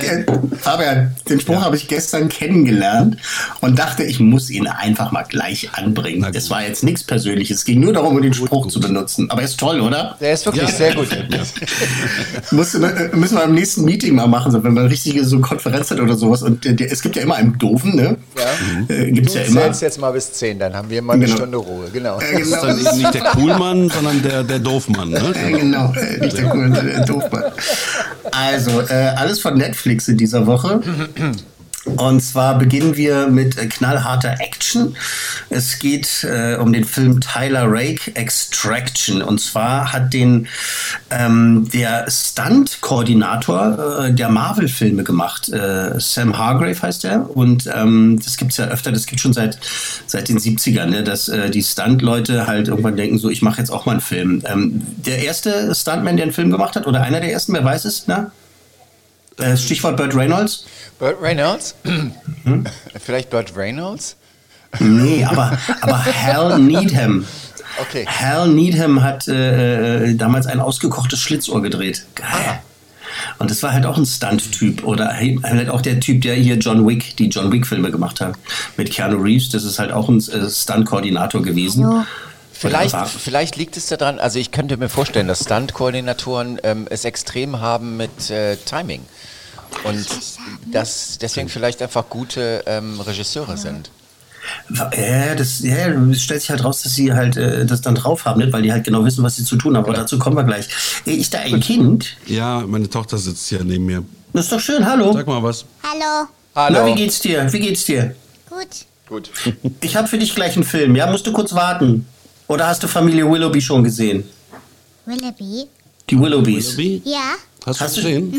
Fabian, 0.60 1.16
den 1.30 1.40
Spruch 1.40 1.62
habe 1.62 1.76
ich 1.76 1.88
gestern 1.88 2.30
kennengelernt 2.30 3.18
und 3.62 3.78
dachte, 3.80 4.04
ich 4.04 4.20
muss 4.20 4.50
ihn 4.50 4.68
einfach 4.68 5.12
mal 5.12 5.24
gleich 5.24 5.70
anbringen. 5.74 6.24
gut. 6.24 6.36
Es 6.36 6.50
war 6.50 6.64
jetzt 6.64 6.84
nichts 6.84 7.04
Persönliches. 7.04 7.58
Es 7.60 7.66
ging 7.66 7.80
nur 7.80 7.94
darum, 7.94 8.16
um 8.16 8.22
den 8.22 8.34
Spruch 8.34 8.68
zu 8.68 8.80
benutzen. 8.80 9.30
Aber 9.32 9.42
er 9.42 9.46
ist 9.48 9.60
toll, 9.60 9.80
oder? 9.82 10.16
Der 10.20 10.34
ist 10.34 10.46
wirklich 10.46 10.70
Ja. 10.70 10.76
sehr 10.76 10.96
gut. 10.96 11.08
Muss, 12.52 12.76
äh, 12.76 13.10
müssen 13.14 13.36
wir 13.38 13.44
am 13.44 13.54
nächsten 13.54 13.84
Meeting 13.86 14.16
mal 14.16 14.28
machen, 14.28 14.52
so, 14.52 14.64
wenn 14.64 14.74
man 14.74 14.88
richtig 14.88 15.20
so 15.24 15.40
Konferenz 15.40 15.92
hat 15.92 16.00
oder 16.00 16.16
sowas. 16.16 16.42
Und 16.44 16.66
äh, 16.66 16.74
der, 16.74 16.92
es 16.92 17.02
gibt 17.02 17.16
ja 17.16 17.22
immer 17.24 17.36
einen 17.36 17.58
Doofen, 17.58 17.96
ne? 17.96 18.18
Ja. 18.38 18.96
Äh, 18.96 19.12
gibt's 19.12 19.34
Du 19.34 19.40
ja 19.40 19.46
immer. 19.46 19.62
zählst 19.64 19.82
jetzt 19.82 20.00
mal 20.00 20.12
bis 20.12 20.32
zehn, 20.34 20.60
dann 20.60 20.74
haben 20.76 20.90
wir 20.90 21.02
mal 21.02 21.14
eine 21.14 21.26
Genau. 21.26 21.38
Stunde 21.38 21.58
Ruhe. 21.58 21.86
Genau. 21.94 22.20
Äh, 22.20 22.34
Das 22.34 22.42
ist 22.42 22.50
genau. 22.52 22.66
dann 22.66 22.80
eben 22.80 22.98
nicht 22.98 23.14
der 23.14 23.22
Coolmann, 23.24 23.90
sondern 23.90 24.22
der, 24.24 24.44
der 24.44 24.60
Doofmann. 24.60 25.10
Ne? 25.10 25.34
Äh, 25.36 25.52
genau, 25.52 25.94
äh, 25.94 26.18
nicht 26.26 26.38
der 26.38 26.46
coole 26.50 26.70
der 26.70 27.06
Doofmann. 27.06 27.44
Also, 28.32 28.49
äh, 28.82 29.14
alles 29.16 29.40
von 29.40 29.56
Netflix 29.58 30.08
in 30.08 30.18
dieser 30.18 30.46
Woche. 30.48 30.82
Und 31.98 32.22
zwar 32.22 32.58
beginnen 32.58 32.96
wir 32.96 33.28
mit 33.28 33.58
äh, 33.58 33.68
knallharter 33.68 34.36
Action. 34.40 34.96
Es 35.50 35.80
geht 35.80 36.24
äh, 36.24 36.56
um 36.56 36.74
den 36.74 36.86
Film 36.86 37.20
Tyler 37.22 37.66
Rake 37.68 38.16
Extraction. 38.16 39.22
Und 39.22 39.40
zwar 39.40 39.92
hat 39.92 40.14
den 40.14 40.48
ähm, 41.10 41.70
der 41.74 42.10
Stunt-Koordinator 42.10 44.06
äh, 44.06 44.14
der 44.14 44.30
Marvel-Filme 44.30 45.04
gemacht. 45.04 45.50
Äh, 45.50 46.00
Sam 46.00 46.38
Hargrave 46.38 46.82
heißt 46.82 47.06
er. 47.06 47.36
Und 47.36 47.70
ähm, 47.74 48.20
das 48.24 48.38
gibt's 48.38 48.58
ja 48.58 48.68
öfter, 48.68 48.92
das 48.92 49.06
gibt 49.06 49.22
schon 49.22 49.34
seit, 49.34 49.60
seit 50.08 50.30
den 50.30 50.40
70ern, 50.40 50.86
ne, 50.86 51.04
dass 51.04 51.30
äh, 51.30 51.50
die 51.50 51.64
Stunt-Leute 51.64 52.48
halt 52.48 52.68
irgendwann 52.68 52.96
denken, 52.96 53.18
so, 53.18 53.30
ich 53.30 53.42
mache 53.42 53.60
jetzt 53.60 53.72
auch 53.72 53.86
mal 53.86 53.94
einen 53.94 54.02
Film. 54.02 54.42
Ähm, 54.46 54.82
der 54.98 55.24
erste 55.24 55.74
Stuntman, 55.76 56.18
der 56.18 56.24
einen 56.24 56.34
Film 56.34 56.52
gemacht 56.52 56.76
hat, 56.76 56.88
oder 56.88 57.02
einer 57.02 57.20
der 57.20 57.32
ersten, 57.32 57.54
wer 57.54 57.64
weiß 57.64 57.86
es, 57.86 58.08
ne? 58.08 58.32
Äh, 59.38 59.56
Stichwort 59.56 59.98
Burt 59.98 60.16
Reynolds. 60.16 60.66
Burt 61.00 61.22
Reynolds? 61.22 61.76
Hm? 62.44 62.66
Vielleicht 63.00 63.30
Burt 63.30 63.56
Reynolds? 63.56 64.16
Nee, 64.80 65.26
aber, 65.26 65.58
aber 65.82 66.06
Hal 66.06 66.60
Needham. 66.60 67.26
Okay. 67.82 68.06
Hal 68.06 68.48
Needham 68.50 69.02
hat 69.04 69.28
äh, 69.28 70.12
äh, 70.12 70.16
damals 70.16 70.46
ein 70.48 70.60
ausgekochtes 70.60 71.20
Schlitzohr 71.20 71.62
gedreht. 71.62 72.06
Geil. 72.16 72.60
Und 73.40 73.50
das 73.52 73.62
war 73.64 73.74
halt 73.74 73.86
auch 73.86 73.98
ein 73.98 74.06
Stunt-Typ. 74.06 74.84
Oder 74.84 75.14
halt 75.18 75.70
auch 75.70 75.82
der 75.82 76.00
Typ, 76.00 76.22
der 76.22 76.36
hier 76.36 76.56
John 76.58 76.88
Wick, 76.88 77.18
die 77.18 77.28
John 77.28 77.52
Wick-Filme 77.52 77.92
gemacht 77.92 78.22
hat. 78.22 78.36
Mit 78.78 78.92
Keanu 78.92 79.18
Reeves. 79.18 79.50
Das 79.50 79.64
ist 79.64 79.80
halt 79.80 79.92
auch 79.92 80.08
ein 80.08 80.20
äh, 80.20 80.50
Stunt-Koordinator 80.50 81.42
gewesen. 81.42 82.06
Vielleicht, 82.54 82.94
Oder 82.94 83.02
war- 83.04 83.08
vielleicht 83.08 83.56
liegt 83.56 83.76
es 83.78 83.88
daran, 83.88 84.20
also 84.20 84.38
ich 84.38 84.52
könnte 84.52 84.78
mir 84.78 84.90
vorstellen, 84.90 85.28
dass 85.28 85.44
Stunt-Koordinatoren 85.44 86.60
ähm, 86.64 86.88
es 86.90 87.06
extrem 87.06 87.60
haben 87.60 87.98
mit 87.98 88.30
äh, 88.30 88.56
Timing. 88.58 89.02
Und 89.84 90.06
dass 90.72 91.18
deswegen 91.20 91.50
vielleicht 91.50 91.82
einfach 91.82 92.10
gute 92.10 92.64
ähm, 92.66 93.00
Regisseure 93.00 93.58
sind. 93.58 93.92
Ja, 94.96 95.36
das, 95.36 95.60
ja, 95.60 95.90
es 95.90 96.22
stellt 96.22 96.42
sich 96.42 96.50
halt 96.50 96.64
raus, 96.64 96.82
dass 96.82 96.96
sie 96.96 97.14
halt 97.14 97.38
äh, 97.38 97.66
das 97.66 97.82
dann 97.82 97.96
drauf 97.96 98.26
haben, 98.26 98.40
nicht? 98.40 98.52
weil 98.52 98.62
die 98.62 98.72
halt 98.72 98.84
genau 98.84 99.04
wissen, 99.06 99.24
was 99.24 99.36
sie 99.36 99.44
zu 99.44 99.58
tun 99.58 99.76
haben. 99.78 99.84
Aber 99.84 99.94
dazu 99.94 100.18
kommen 100.18 100.36
wir 100.38 100.44
gleich. 100.44 100.68
Äh, 101.06 101.14
Ist 101.14 101.34
da 101.34 101.40
ein 101.40 101.60
Kind? 101.60 102.18
Ja, 102.26 102.64
meine 102.66 102.90
Tochter 102.90 103.18
sitzt 103.18 103.48
hier 103.50 103.64
neben 103.64 103.86
mir. 103.86 104.04
Das 104.34 104.46
ist 104.46 104.52
doch 104.52 104.60
schön, 104.60 104.86
hallo. 104.86 105.14
Sag 105.14 105.28
mal 105.28 105.42
was. 105.44 105.66
Hallo. 105.84 106.28
Na, 106.56 106.86
wie 106.86 106.96
geht's 106.96 107.20
dir? 107.20 107.52
Wie 107.52 107.60
geht's 107.60 107.86
dir? 107.86 108.16
Gut. 108.50 108.86
Gut. 109.08 109.32
Ich 109.82 109.96
habe 109.96 110.08
für 110.08 110.18
dich 110.18 110.34
gleich 110.36 110.56
einen 110.56 110.64
Film, 110.66 110.96
ja? 110.96 111.10
Musst 111.12 111.26
du 111.26 111.32
kurz 111.32 111.54
warten. 111.54 112.08
Oder 112.48 112.68
hast 112.68 112.82
du 112.84 112.88
Familie 112.88 113.30
Willoughby 113.30 113.62
schon 113.62 113.84
gesehen? 113.84 114.24
Willoughby. 115.06 115.68
Die 116.10 116.20
Willoughbys. 116.20 116.78
Willoughby? 116.78 117.02
Ja. 117.06 117.36
Hast, 117.66 117.82
Hast 117.82 117.98
du 117.98 118.02
gesehen? 118.02 118.34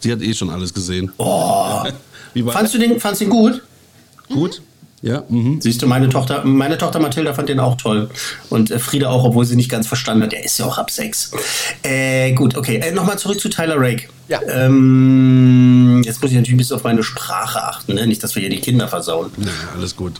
Sie 0.00 0.12
hat 0.12 0.20
eh 0.22 0.34
schon 0.34 0.50
alles 0.50 0.72
gesehen. 0.74 1.12
Oh. 1.18 1.84
Fandst 2.50 2.74
du 2.74 2.78
den, 2.78 2.98
fandst 3.00 3.20
du 3.20 3.26
den 3.26 3.30
gut? 3.30 3.62
gut? 4.28 4.62
Ja, 5.04 5.22
mhm. 5.28 5.60
Siehst 5.60 5.82
du, 5.82 5.86
meine 5.86 6.08
Tochter, 6.08 6.46
meine 6.46 6.78
Tochter 6.78 6.98
Mathilda 6.98 7.34
fand 7.34 7.50
den 7.50 7.60
auch 7.60 7.76
toll. 7.76 8.08
Und 8.48 8.70
äh, 8.70 8.78
Frieda 8.78 9.10
auch, 9.10 9.22
obwohl 9.24 9.44
sie 9.44 9.54
nicht 9.54 9.68
ganz 9.70 9.86
verstanden 9.86 10.22
hat. 10.22 10.32
Der 10.32 10.42
ist 10.42 10.58
ja 10.58 10.64
auch 10.64 10.78
ab 10.78 10.90
sechs. 10.90 11.30
Äh, 11.82 12.32
gut, 12.32 12.56
okay. 12.56 12.78
Äh, 12.78 12.92
Nochmal 12.92 13.18
zurück 13.18 13.38
zu 13.38 13.50
Tyler 13.50 13.74
Rake. 13.76 14.04
Ja. 14.28 14.40
Ähm, 14.48 16.00
jetzt 16.06 16.22
muss 16.22 16.30
ich 16.30 16.36
natürlich 16.38 16.54
ein 16.54 16.56
bisschen 16.56 16.76
auf 16.76 16.84
meine 16.84 17.02
Sprache 17.02 17.62
achten, 17.62 17.94
ne? 17.96 18.06
nicht, 18.06 18.22
dass 18.22 18.34
wir 18.34 18.40
hier 18.40 18.48
die 18.48 18.60
Kinder 18.60 18.88
versauen. 18.88 19.30
Ja, 19.36 19.50
alles 19.76 19.94
gut. 19.94 20.14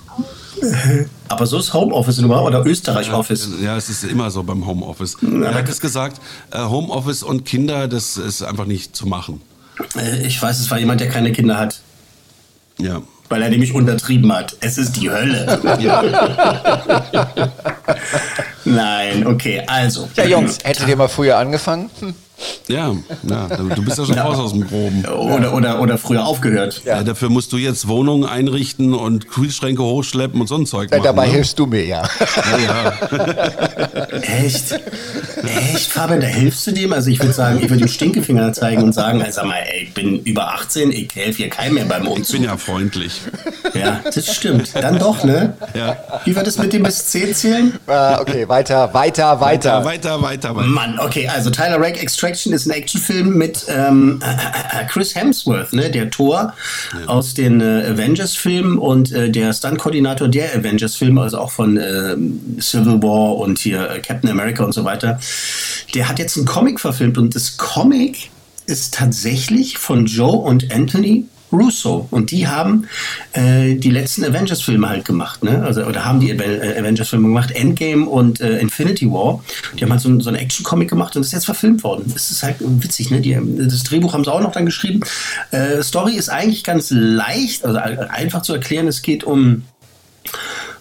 Aber 1.28 1.46
so 1.46 1.58
ist 1.58 1.72
Homeoffice 1.72 2.18
immer 2.18 2.42
oder 2.42 2.66
Österreich 2.66 3.10
Office. 3.10 3.48
Ja, 3.62 3.78
es 3.78 3.88
ist 3.88 4.04
immer 4.04 4.30
so 4.30 4.42
beim 4.42 4.66
Homeoffice. 4.66 5.16
Er 5.22 5.54
hat 5.54 5.66
es 5.70 5.80
gesagt, 5.80 6.20
äh, 6.50 6.58
Homeoffice 6.58 7.22
und 7.22 7.46
Kinder, 7.46 7.88
das 7.88 8.18
ist 8.18 8.42
einfach 8.42 8.66
nicht 8.66 8.94
zu 8.94 9.06
machen. 9.06 9.40
Äh, 9.96 10.26
Ich 10.26 10.42
weiß, 10.42 10.60
es 10.60 10.70
war 10.70 10.78
jemand, 10.78 11.00
der 11.00 11.08
keine 11.08 11.32
Kinder 11.32 11.56
hat, 11.58 11.80
Ja. 12.78 13.00
Weil 13.34 13.42
er 13.42 13.48
nämlich 13.48 13.74
untertrieben 13.74 14.32
hat. 14.32 14.56
Es 14.60 14.78
ist 14.78 14.94
die 14.94 15.10
Hölle. 15.10 15.58
Nein, 18.64 19.26
okay, 19.26 19.60
also. 19.66 20.08
Ja, 20.14 20.24
Jungs, 20.24 20.60
hättet 20.62 20.86
ihr 20.86 20.94
mal 20.94 21.08
früher 21.08 21.36
angefangen? 21.36 21.90
Hm. 21.98 22.14
Ja, 22.66 22.92
ja, 23.22 23.46
du 23.56 23.68
du 23.68 23.84
bist 23.84 23.98
ja 23.98 24.06
schon 24.06 24.18
raus 24.18 24.38
aus 24.38 24.52
dem 24.52 24.66
Groben. 24.66 25.04
Oder, 25.06 25.54
oder, 25.54 25.80
oder 25.80 25.98
früher 25.98 26.24
aufgehört. 26.26 26.82
Ja. 26.84 27.02
dafür 27.02 27.28
musst 27.30 27.52
du 27.52 27.58
jetzt 27.58 27.86
Wohnungen 27.88 28.24
einrichten 28.28 28.92
und 28.94 29.28
Kühlschränke 29.28 29.82
hochschleppen 29.82 30.40
und 30.40 30.46
so 30.46 30.56
ein 30.56 30.66
Zeug 30.66 30.90
Ja, 30.90 30.96
machen. 30.98 31.04
dabei 31.06 31.26
ne? 31.26 31.32
hilfst 31.34 31.58
du 31.58 31.66
mir 31.66 31.84
ja. 31.84 32.02
Echt? 34.22 34.72
Echt, 35.44 35.90
Fabian, 35.90 36.20
da 36.20 36.26
hilfst 36.26 36.66
du 36.66 36.72
dem? 36.72 36.92
Also 36.92 37.10
ich 37.10 37.20
würde 37.20 37.32
sagen, 37.34 37.58
ich 37.62 37.68
würde 37.68 37.84
dem 37.84 37.88
Stinkefinger 37.88 38.52
zeigen 38.52 38.82
und 38.82 38.92
sagen, 38.94 39.20
also 39.20 39.32
sag 39.40 39.46
mal, 39.46 39.58
ey, 39.70 39.84
ich 39.84 39.94
bin 39.94 40.20
über 40.20 40.54
18, 40.54 40.90
ich 40.90 41.14
helfe 41.14 41.38
hier 41.38 41.50
keinem 41.50 41.74
mehr 41.74 41.84
beim 41.84 42.04
Ich 42.04 42.08
Umzug. 42.10 42.32
bin 42.36 42.44
ja 42.44 42.56
freundlich. 42.56 43.20
Ja, 43.74 44.00
das 44.12 44.34
stimmt. 44.34 44.74
Dann 44.74 44.98
doch, 44.98 45.24
ne? 45.24 45.54
Ja. 45.74 45.96
Wie 46.24 46.34
war 46.34 46.42
das 46.42 46.58
mit 46.58 46.72
dem 46.72 46.82
bis 46.82 47.06
10 47.06 47.34
zählen? 47.34 47.78
Ah, 47.86 48.18
okay, 48.20 48.48
weiter, 48.48 48.92
weiter, 48.94 49.40
weiter. 49.40 49.84
Weiter, 49.84 50.22
weiter, 50.22 50.56
weiter. 50.56 50.66
Mann, 50.66 50.98
okay, 50.98 51.28
also 51.28 51.50
Tyler 51.50 51.78
Rake 51.80 52.00
Extraction 52.25 52.54
ist 52.54 52.66
ein 52.66 52.71
Actionfilm 52.71 53.37
mit 53.37 53.66
ähm, 53.69 54.19
äh, 54.23 54.85
Chris 54.87 55.14
Hemsworth, 55.14 55.75
ne, 55.75 55.90
der 55.90 56.11
Thor 56.11 56.54
aus 57.07 57.35
den 57.35 57.61
äh, 57.61 57.87
Avengers-Filmen 57.90 58.78
und 58.78 59.12
äh, 59.12 59.31
der 59.31 59.52
Stunt-Koordinator 59.52 60.28
der 60.28 60.54
Avengers-Filme, 60.57 61.21
also 61.21 61.38
auch 61.38 61.50
von 61.50 61.76
äh, 61.76 62.16
Civil 62.61 63.02
War 63.02 63.37
und 63.37 63.59
hier 63.59 63.90
äh, 63.90 64.00
Captain 64.00 64.31
America 64.31 64.64
und 64.64 64.73
so 64.73 64.85
weiter. 64.85 65.21
Der 65.95 66.09
hat 66.09 66.19
jetzt 66.19 66.37
einen 66.37 66.47
Comic 66.47 66.81
verfilmt 66.81 67.19
und 67.19 67.35
das 67.35 67.59
Comic 67.59 68.31
ist 68.66 68.95
tatsächlich 68.95 69.76
von 69.76 70.07
Joe 70.07 70.38
und 70.38 70.73
Anthony 70.73 71.26
Russo. 71.54 72.08
Und 72.11 72.30
die 72.30 72.49
haben 72.49 72.87
äh, 73.32 73.75
die 73.75 73.90
letzten 73.90 74.25
Avengers-Filme 74.25 74.88
halt 74.88 75.04
gemacht, 75.04 75.44
ne? 75.44 75.62
Also, 75.62 75.84
oder 75.84 76.04
haben 76.04 76.20
die 76.20 76.30
äh, 76.30 76.78
Avengers-Filme 76.78 77.28
gemacht, 77.28 77.50
Endgame 77.52 78.06
und 78.06 78.40
äh, 78.40 78.58
Infinity 78.58 79.11
War. 79.11 79.42
Die 79.78 79.84
haben 79.84 79.90
halt 79.90 80.00
so, 80.00 80.20
so 80.20 80.28
einen 80.28 80.38
Action-Comic 80.38 80.90
gemacht 80.90 81.16
und 81.16 81.23
ist 81.23 81.32
jetzt 81.32 81.46
verfilmt 81.46 81.84
worden. 81.84 82.11
Das 82.12 82.30
ist 82.30 82.42
halt 82.42 82.56
witzig, 82.61 83.11
ne? 83.11 83.20
Die, 83.20 83.38
das 83.58 83.82
Drehbuch 83.84 84.12
haben 84.12 84.25
sie 84.25 84.32
auch 84.32 84.40
noch 84.40 84.52
dann 84.52 84.66
geschrieben. 84.66 85.00
Äh, 85.50 85.82
Story 85.82 86.14
ist 86.14 86.28
eigentlich 86.28 86.64
ganz 86.64 86.90
leicht, 86.90 87.64
also 87.64 87.78
äh, 87.78 88.06
einfach 88.08 88.42
zu 88.42 88.52
erklären. 88.52 88.88
Es 88.88 89.02
geht 89.02 89.25
um 89.25 89.62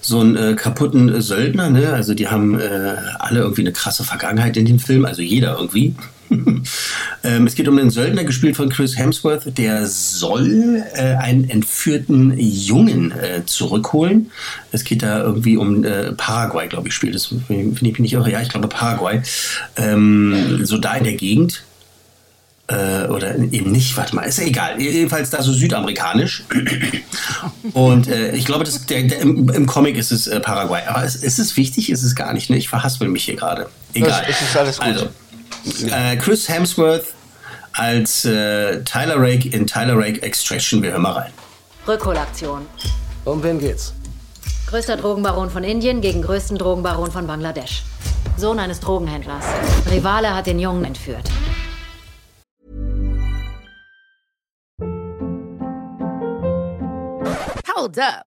so 0.01 0.19
einen 0.19 0.35
äh, 0.35 0.55
kaputten 0.55 1.21
Söldner, 1.21 1.69
ne? 1.69 1.93
Also 1.93 2.13
die 2.13 2.27
haben 2.27 2.59
äh, 2.59 2.95
alle 3.19 3.39
irgendwie 3.39 3.61
eine 3.61 3.71
krasse 3.71 4.03
Vergangenheit 4.03 4.57
in 4.57 4.65
dem 4.65 4.79
Film, 4.79 5.05
also 5.05 5.21
jeder 5.21 5.57
irgendwie. 5.57 5.95
ähm, 7.23 7.47
es 7.47 7.55
geht 7.55 7.67
um 7.67 7.77
den 7.77 7.89
Söldner, 7.89 8.23
gespielt 8.23 8.55
von 8.55 8.69
Chris 8.69 8.97
Hemsworth, 8.97 9.57
der 9.57 9.87
soll 9.87 10.83
äh, 10.93 11.15
einen 11.15 11.49
entführten 11.49 12.37
Jungen 12.37 13.11
äh, 13.11 13.45
zurückholen. 13.45 14.31
Es 14.71 14.83
geht 14.83 15.03
da 15.03 15.21
irgendwie 15.21 15.57
um 15.57 15.83
äh, 15.83 16.13
Paraguay, 16.13 16.67
glaube 16.67 16.87
ich, 16.87 16.93
spielt 16.93 17.15
das. 17.15 17.27
Finde 17.27 17.75
ich 17.75 17.81
mich 17.81 17.99
nicht 17.99 18.13
irre. 18.13 18.31
Ja, 18.31 18.41
ich 18.41 18.49
glaube 18.49 18.67
Paraguay. 18.67 19.21
Ähm, 19.77 20.65
so 20.65 20.77
da 20.77 20.95
in 20.95 21.03
der 21.03 21.13
Gegend 21.13 21.63
äh, 22.67 23.07
oder 23.07 23.35
eben 23.37 23.71
nicht, 23.71 23.95
warte 23.97 24.15
mal, 24.15 24.23
ist 24.23 24.39
ja 24.39 24.45
egal. 24.45 24.79
Jedenfalls 24.81 25.29
da 25.29 25.41
so 25.41 25.51
südamerikanisch. 25.51 26.43
Und 27.73 28.07
äh, 28.07 28.35
ich 28.35 28.45
glaube, 28.45 28.63
das, 28.63 28.85
der, 28.85 29.03
der, 29.03 29.19
im, 29.19 29.49
im 29.49 29.65
Comic 29.65 29.97
ist 29.97 30.11
es 30.11 30.27
äh, 30.27 30.39
Paraguay. 30.39 30.81
Aber 30.87 31.03
es, 31.03 31.15
ist 31.15 31.39
es 31.39 31.57
wichtig? 31.57 31.89
Ist 31.89 32.03
es 32.03 32.15
gar 32.15 32.33
nicht. 32.33 32.49
Ne? 32.49 32.57
Ich 32.57 32.69
verhaspel 32.69 33.09
mich 33.09 33.25
hier 33.25 33.35
gerade. 33.35 33.69
Egal. 33.93 34.23
Es 34.29 34.41
ist 34.41 34.55
alles 34.55 34.77
gut. 34.77 34.87
Also, 34.87 35.09
äh, 35.89 36.17
Chris 36.17 36.47
Hemsworth 36.49 37.13
als 37.73 38.25
äh, 38.25 38.83
Tyler 38.83 39.15
Rake 39.17 39.49
in 39.49 39.65
Tyler 39.65 39.97
Rake 39.97 40.21
Extraction. 40.21 40.81
Wir 40.81 40.91
hören 40.91 41.01
mal 41.01 41.13
rein. 41.13 41.33
Rückholaktion. 41.87 42.67
Um 43.25 43.41
wen 43.43 43.59
geht's? 43.59 43.93
Größter 44.67 44.97
Drogenbaron 44.97 45.49
von 45.49 45.63
Indien 45.63 46.01
gegen 46.01 46.21
größten 46.21 46.57
Drogenbaron 46.57 47.11
von 47.11 47.27
Bangladesch. 47.27 47.83
Sohn 48.37 48.59
eines 48.59 48.79
Drogenhändlers. 48.79 49.45
Rivale 49.91 50.33
hat 50.33 50.47
den 50.47 50.59
Jungen 50.59 50.85
entführt. 50.85 51.29
Hold 57.75 57.99
up. 57.99 58.32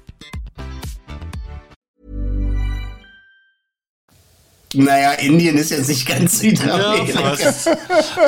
Naja, 4.73 5.11
Indien 5.13 5.57
ist 5.57 5.69
jetzt 5.71 5.89
nicht 5.89 6.07
ganz 6.07 6.39
Südamerika. 6.39 7.35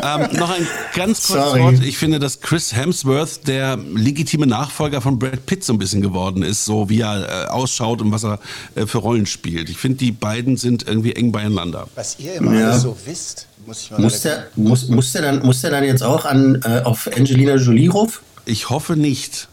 ähm, 0.04 0.38
noch 0.38 0.50
ein 0.50 0.68
ganz 0.94 1.26
kurzes 1.28 1.46
Sorry. 1.46 1.62
Wort. 1.62 1.84
Ich 1.84 1.98
finde, 1.98 2.20
dass 2.20 2.42
Chris 2.42 2.74
Hemsworth 2.76 3.48
der 3.48 3.78
legitime 3.78 4.46
Nachfolger 4.46 5.00
von 5.02 5.18
Brad 5.20 5.46
Pitt 5.46 5.64
so 5.64 5.72
ein 5.74 5.78
bisschen 5.80 6.02
geworden 6.02 6.44
ist, 6.44 6.66
so 6.66 6.90
wie 6.90 7.00
er 7.00 7.46
äh, 7.46 7.48
ausschaut 7.48 8.02
und 8.02 8.12
was 8.12 8.24
er 8.26 8.40
äh, 8.76 8.86
für 8.86 8.98
Rollen 8.98 9.26
spielt. 9.26 9.70
Ich 9.70 9.78
finde, 9.78 10.00
die 10.00 10.12
beiden 10.12 10.58
sind 10.58 10.86
irgendwie 10.86 11.14
eng 11.14 11.32
beieinander. 11.32 11.88
Was 11.96 12.20
ihr 12.20 12.34
immer 12.36 12.54
Ja. 12.54 12.72
alles 12.72 12.82
so 12.82 12.98
wisst, 13.06 13.48
muss 13.66 13.82
ich 13.84 13.92
mal 13.92 14.02
Muss 14.02 14.22
der, 14.22 14.48
muss, 14.58 14.90
muss, 14.90 15.12
der 15.14 15.22
dann, 15.22 15.46
muss 15.46 15.62
der 15.62 15.72
dann 15.72 15.86
jetzt 15.86 16.04
auch 16.04 16.26
an, 16.26 16.62
äh, 16.66 16.82
auf 16.84 17.08
Angelina 17.16 17.56
Jolie 17.56 17.88
ruf? 17.90 18.22
Ich 18.46 18.70
hoffe 18.70 18.98
nicht. 18.98 19.48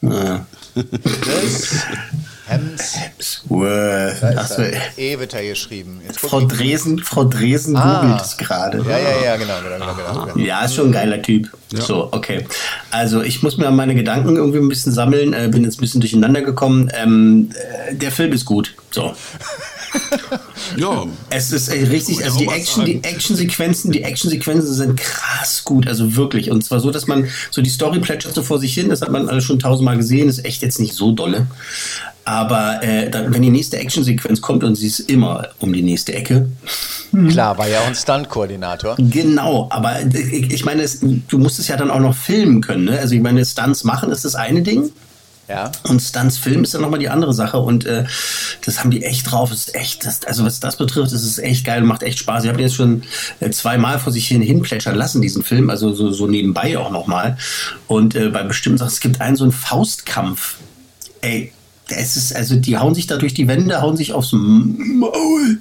Ja. 0.00 0.46
Hems. 2.50 3.42
Worth. 3.48 4.22
Da 4.22 4.28
ist 4.30 4.38
Achso, 4.38 4.62
er. 4.62 4.80
E 4.98 5.18
wird 5.18 5.34
er 5.34 5.42
geschrieben. 5.42 6.00
Frau. 6.16 6.40
Dresen, 6.42 6.98
Frau 6.98 7.24
Dresen 7.24 7.76
Ah. 7.76 8.00
googelt 8.02 8.20
es 8.22 8.36
gerade. 8.36 8.78
Ja, 8.88 8.98
ja, 8.98 9.24
ja, 9.24 9.36
genau, 9.36 9.54
genau, 9.62 9.78
genau, 9.94 9.94
genau, 9.94 10.26
genau. 10.34 10.46
Ja, 10.46 10.64
ist 10.64 10.74
schon 10.74 10.86
ein 10.88 10.92
geiler 10.92 11.22
Typ. 11.22 11.50
So, 11.72 12.08
okay. 12.12 12.46
Also 12.90 13.22
ich 13.22 13.42
muss 13.42 13.56
mir 13.56 13.70
meine 13.70 13.94
Gedanken 13.94 14.36
irgendwie 14.36 14.58
ein 14.58 14.68
bisschen 14.68 14.92
sammeln, 14.92 15.32
äh, 15.32 15.48
bin 15.50 15.62
jetzt 15.64 15.78
ein 15.78 15.80
bisschen 15.82 16.00
durcheinander 16.00 16.42
gekommen. 16.42 16.90
Ähm, 17.00 17.50
äh, 17.88 17.94
der 17.94 18.10
Film 18.10 18.32
ist 18.32 18.44
gut. 18.44 18.74
So. 18.90 19.14
Ja, 20.76 21.04
Es 21.30 21.50
ist 21.50 21.66
äh, 21.68 21.84
richtig, 21.88 22.22
also 22.24 22.38
die 22.38 22.46
Action, 22.46 22.84
die. 22.84 23.02
Actionsequenzen, 23.02 23.90
die 23.90 24.04
Actionsequenzen 24.04 24.72
sind 24.72 24.96
krass 24.96 25.64
gut, 25.64 25.88
also 25.88 26.14
wirklich. 26.14 26.48
Und 26.52 26.62
zwar 26.62 26.78
so, 26.78 26.92
dass 26.92 27.08
man 27.08 27.26
so 27.50 27.60
die 27.60 27.70
Story 27.70 27.98
plätschert 27.98 28.32
so 28.34 28.42
vor 28.44 28.60
sich 28.60 28.72
hin, 28.72 28.88
das 28.88 29.02
hat 29.02 29.10
man 29.10 29.28
alles 29.28 29.42
schon 29.42 29.58
tausendmal 29.58 29.96
gesehen, 29.96 30.28
ist 30.28 30.44
echt 30.44 30.62
jetzt 30.62 30.78
nicht 30.78 30.94
so 30.94 31.10
dolle. 31.10 31.48
Aber 32.30 32.80
äh, 32.84 33.10
dann, 33.10 33.34
wenn 33.34 33.42
die 33.42 33.50
nächste 33.50 33.76
Actionsequenz 33.78 34.40
kommt 34.40 34.62
und 34.62 34.76
sie 34.76 34.86
ist 34.86 35.00
immer 35.00 35.48
um 35.58 35.72
die 35.72 35.82
nächste 35.82 36.14
Ecke, 36.14 36.48
Klar, 37.28 37.58
war 37.58 37.66
ja 37.66 37.80
auch 37.80 37.88
ein 37.88 37.96
Stunt-Koordinator. 37.96 38.94
Genau, 38.98 39.66
aber 39.68 39.98
äh, 39.98 40.06
ich 40.06 40.52
ich 40.52 40.64
meine, 40.64 40.82
es, 40.82 41.00
du 41.00 41.38
musst 41.38 41.58
es 41.58 41.66
ja 41.66 41.76
dann 41.76 41.90
auch 41.90 41.98
noch 41.98 42.14
filmen 42.14 42.60
können. 42.60 42.84
Ne? 42.84 43.00
Also 43.00 43.16
ich 43.16 43.20
meine, 43.20 43.44
Stunts 43.44 43.82
machen 43.82 44.12
ist 44.12 44.24
das 44.24 44.36
eine 44.36 44.62
Ding. 44.62 44.92
Ja. 45.48 45.72
Und 45.88 45.98
Stunts 45.98 46.38
filmen 46.38 46.62
ist 46.62 46.72
dann 46.72 46.82
nochmal 46.82 47.00
die 47.00 47.08
andere 47.08 47.34
Sache. 47.34 47.58
Und 47.58 47.84
äh, 47.84 48.04
das 48.64 48.78
haben 48.78 48.92
die 48.92 49.02
echt 49.02 49.28
drauf. 49.28 49.50
Das 49.50 49.66
ist 49.66 49.74
echt, 49.74 50.06
das, 50.06 50.24
also 50.24 50.44
was 50.44 50.60
das 50.60 50.76
betrifft, 50.76 51.10
ist 51.10 51.38
echt 51.38 51.66
geil, 51.66 51.82
macht 51.82 52.04
echt 52.04 52.20
Spaß. 52.20 52.44
Ich 52.44 52.48
habe 52.48 52.58
den 52.58 52.68
jetzt 52.68 52.76
schon 52.76 53.02
äh, 53.40 53.50
zweimal 53.50 53.98
vor 53.98 54.12
sich 54.12 54.28
hin 54.28 54.40
hinplätschern 54.40 54.94
lassen, 54.94 55.20
diesen 55.20 55.42
Film. 55.42 55.68
Also 55.68 55.92
so, 55.92 56.12
so 56.12 56.28
nebenbei 56.28 56.78
auch 56.78 56.92
nochmal. 56.92 57.38
Und 57.88 58.14
äh, 58.14 58.28
bei 58.28 58.44
bestimmten 58.44 58.78
Sachen, 58.78 58.92
es 58.92 59.00
gibt 59.00 59.20
einen 59.20 59.34
so 59.34 59.42
einen 59.42 59.52
Faustkampf. 59.52 60.58
Ey, 61.22 61.52
es 61.90 62.16
ist, 62.16 62.34
also 62.34 62.56
die 62.56 62.78
hauen 62.78 62.94
sich 62.94 63.06
da 63.06 63.16
durch 63.16 63.34
die 63.34 63.48
Wände, 63.48 63.80
hauen 63.80 63.96
sich 63.96 64.12
aufs 64.12 64.32
Maul. 64.32 65.60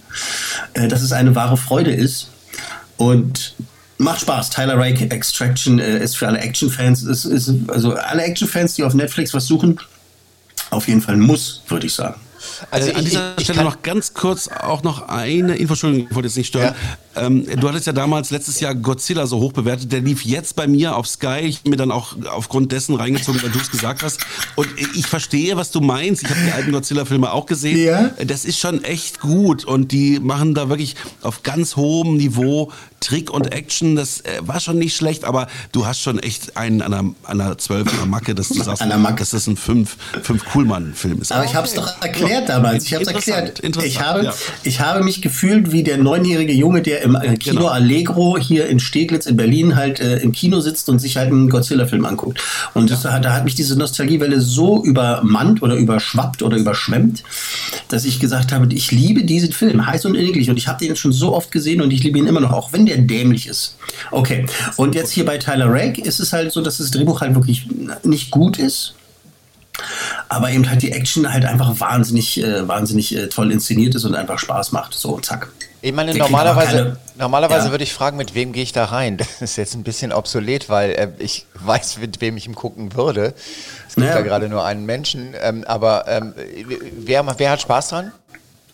Äh, 0.74 0.88
dass 0.88 1.02
es 1.02 1.12
eine 1.12 1.36
wahre 1.36 1.58
Freude 1.58 1.92
ist. 1.92 2.30
Und 2.98 3.56
macht 3.98 4.22
Spaß. 4.22 4.50
Tyler 4.50 4.78
Rake 4.78 5.10
Extraction 5.12 5.80
äh, 5.80 6.04
ist 6.04 6.18
für 6.18 6.28
alle 6.28 6.40
Action-Fans, 6.40 7.04
ist, 7.04 7.26
ist, 7.26 7.52
also 7.68 7.94
alle 7.94 8.24
Action-Fans, 8.24 8.76
die 8.76 8.84
auf 8.84 8.94
Netflix 8.94 9.34
was 9.34 9.46
suchen, 9.46 9.80
auf 10.70 10.88
jeden 10.88 11.02
Fall 11.02 11.18
Muss, 11.18 11.64
würde 11.68 11.88
ich 11.88 11.94
sagen. 11.94 12.20
Also 12.72 12.90
äh, 12.90 12.94
an 12.94 13.04
ich, 13.04 13.10
dieser 13.10 13.34
ich, 13.34 13.42
ich 13.42 13.44
Stelle 13.46 13.64
noch 13.64 13.82
ganz 13.82 14.14
kurz 14.14 14.48
auch 14.48 14.84
noch 14.84 15.10
eine 15.10 15.56
Info, 15.56 15.74
Entschuldigung, 15.74 16.08
ich 16.10 16.16
wollte 16.16 16.28
jetzt 16.28 16.38
nicht 16.38 16.48
stören. 16.48 16.74
Ähm, 17.20 17.46
du 17.60 17.68
hattest 17.68 17.88
ja 17.88 17.94
damals 17.94 18.32
letztes 18.32 18.60
Jahr 18.60 18.76
Godzilla 18.76 19.28
so 19.28 19.40
hoch 19.40 19.54
bewertet. 19.54 19.92
Der 19.92 20.02
lief 20.02 20.26
jetzt 20.26 20.56
bei 20.56 20.68
mir 20.68 20.96
auf 20.96 21.08
Sky. 21.08 21.42
Ich 21.42 21.62
bin 21.62 21.72
mir 21.72 21.78
dann 21.78 21.92
auch 21.92 22.16
aufgrund 22.32 22.72
dessen 22.72 22.96
reingezogen, 22.96 23.42
weil 23.42 23.50
du 23.50 23.60
es 23.60 23.72
gesagt 23.72 24.04
hast. 24.04 24.22
Und 24.56 24.68
ich 24.96 25.08
verstehe, 25.08 25.58
was 25.58 25.72
du 25.72 25.82
meinst. 25.82 26.24
Ich 26.24 26.30
habe 26.30 26.40
die 26.46 26.52
alten 26.52 26.72
Godzilla-Filme 26.72 27.32
auch 27.32 27.46
gesehen. 27.46 27.78
Ja. 27.78 28.12
Das 28.26 28.46
ist 28.46 28.60
schon 28.60 28.84
echt 28.84 29.20
gut. 29.20 29.66
Und 29.66 29.92
die 29.92 30.20
machen 30.20 30.54
da 30.54 30.70
wirklich 30.70 30.96
auf 31.22 31.44
ganz 31.44 31.76
hohem 31.76 32.18
Niveau 32.18 32.72
Trick 33.00 33.32
und 33.32 33.54
Action. 33.54 33.96
Das 33.96 34.22
äh, 34.22 34.40
war 34.42 34.60
schon 34.60 34.78
nicht 34.78 34.96
schlecht, 34.96 35.24
aber 35.24 35.48
du 35.72 35.86
hast 35.86 36.02
schon 36.02 36.20
echt 36.20 36.58
einen 36.58 36.82
an 36.82 36.94
einer, 36.94 37.14
an 37.24 37.42
einer 37.42 37.58
12 37.58 37.88
an 37.88 37.98
der 37.98 38.06
Macke, 38.06 38.36
dass 38.36 38.50
du 38.50 38.62
sagst, 38.62 38.82
dass 38.82 39.30
das 39.32 39.48
ein 39.48 39.58
5 39.58 39.98
fünf 40.22 40.46
Coolmann-Film 40.46 41.22
ist. 41.22 41.32
Aber 41.32 41.46
ich 41.46 41.56
habe 41.56 41.68
es 41.68 41.74
doch 41.74 42.02
erklärt 42.02 42.50
damals. 42.50 42.86
Ich 42.86 42.94
habe 42.94 43.04
es 43.04 43.10
erklärt. 43.10 43.60
interessant, 43.60 43.94
Ich 43.94 44.02
habe, 44.02 44.24
ja. 44.26 44.34
ich 44.64 44.80
habe 44.80 45.04
mich 45.04 45.22
gefühlt 45.22 45.72
wie 45.72 45.84
der 45.84 45.98
neunjährige 45.98 46.54
Junge, 46.54 46.82
der 46.82 47.04
im 47.16 47.16
äh, 47.34 47.38
Kino 47.38 47.56
Genau. 47.58 47.68
Allegro 47.70 48.38
hier 48.38 48.68
in 48.68 48.80
Steglitz 48.80 49.26
in 49.26 49.36
Berlin 49.38 49.76
halt 49.76 50.00
äh, 50.00 50.18
im 50.18 50.32
Kino 50.32 50.60
sitzt 50.60 50.90
und 50.90 51.00
sich 51.00 51.18
halt 51.18 51.28
einen 51.32 51.50
Godzilla-Film 51.50 52.06
anguckt. 52.06 52.40
Und 52.74 52.90
das, 52.90 53.06
hat- 53.06 53.26
da 53.26 53.34
hat 53.34 53.44
mich 53.46 53.56
diese 53.56 53.78
Nostalgiewelle 53.78 54.40
so 54.42 54.84
übermannt 54.84 55.62
oder 55.62 55.76
überschwappt 55.76 56.42
oder 56.44 56.58
überschwemmt, 56.58 57.24
dass 57.90 58.06
ich 58.06 58.20
gesagt 58.20 58.52
habe, 58.52 58.68
ich 58.74 58.92
liebe 58.92 59.24
diesen 59.24 59.52
Film, 59.52 59.86
heiß 59.86 60.06
und 60.06 60.16
inniglich. 60.16 60.50
Und 60.50 60.58
ich 60.58 60.68
habe 60.68 60.86
den 60.86 60.96
schon 60.96 61.12
so 61.12 61.34
oft 61.36 61.52
gesehen 61.52 61.82
und 61.82 61.92
ich 61.92 62.04
liebe 62.04 62.18
ihn 62.20 62.28
immer 62.28 62.40
noch, 62.42 62.52
auch 62.54 62.74
wenn 62.74 62.86
der 62.86 62.98
dämlich 63.00 63.48
ist. 63.48 63.76
Okay, 64.12 64.46
und 64.78 64.96
jetzt 64.96 65.12
hier 65.12 65.26
bei 65.26 65.38
Tyler 65.38 65.68
Rake 65.72 66.02
ist 66.02 66.20
es 66.20 66.34
halt 66.34 66.52
so, 66.52 66.62
dass 66.62 66.78
das 66.78 66.92
Drehbuch 66.92 67.22
halt 67.22 67.36
wirklich 67.36 67.68
nicht 68.04 68.32
gut 68.32 68.58
ist 68.60 68.94
aber 70.30 70.52
eben 70.52 70.70
halt 70.70 70.82
die 70.82 70.92
Action 70.92 71.32
halt 71.32 71.44
einfach 71.46 71.80
wahnsinnig, 71.80 72.42
äh, 72.42 72.68
wahnsinnig 72.68 73.16
äh, 73.16 73.28
toll 73.28 73.52
inszeniert 73.52 73.96
ist 73.96 74.06
und 74.06 74.16
einfach 74.16 74.40
Spaß 74.40 74.72
macht. 74.72 74.94
So, 74.94 75.20
zack. 75.20 75.52
Ich 75.82 75.94
meine, 75.94 76.12
aber 76.12 76.20
normalerweise, 76.20 76.72
keine- 76.78 76.98
normalerweise 77.18 77.66
Ja. 77.68 77.72
würde 77.72 77.84
ich 77.84 77.94
fragen, 77.94 78.18
mit 78.18 78.36
wem 78.36 78.52
gehe 78.54 78.64
ich 78.64 78.72
da 78.74 78.86
rein? 78.86 79.18
Das 79.18 79.42
ist 79.42 79.56
jetzt 79.56 79.76
ein 79.76 79.84
bisschen 79.84 80.12
obsolet, 80.12 80.70
weil 80.70 80.92
äh, 80.92 81.10
ich 81.20 81.46
weiß, 81.56 81.98
mit 82.00 82.22
wem 82.22 82.38
ich 82.38 82.46
ihm 82.46 82.56
gucken 82.56 82.94
würde. 82.96 83.34
Es 83.88 83.96
gibt 83.96 84.08
Ja. 84.08 84.14
da 84.14 84.22
gerade 84.22 84.50
nur 84.50 84.64
einen 84.64 84.86
Menschen. 84.86 85.34
Ähm, 85.42 85.64
aber 85.66 86.06
ähm, 86.08 86.34
wer, 87.00 87.26
wer 87.38 87.52
hat 87.52 87.62
Spaß 87.62 87.90
dran? 87.90 88.12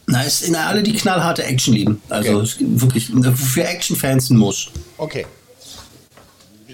Na, 0.07 0.23
es 0.23 0.39
sind 0.39 0.55
alle, 0.55 0.83
die 0.83 0.93
knallharte 0.93 1.43
Action 1.43 1.73
lieben. 1.73 2.01
Also 2.09 2.39
Okay. 2.39 2.49
wirklich 2.59 3.11
für 3.35 3.63
Action-Fans 3.63 4.29
ein 4.29 4.37
Muss. 4.37 4.69
Okay. 4.97 5.25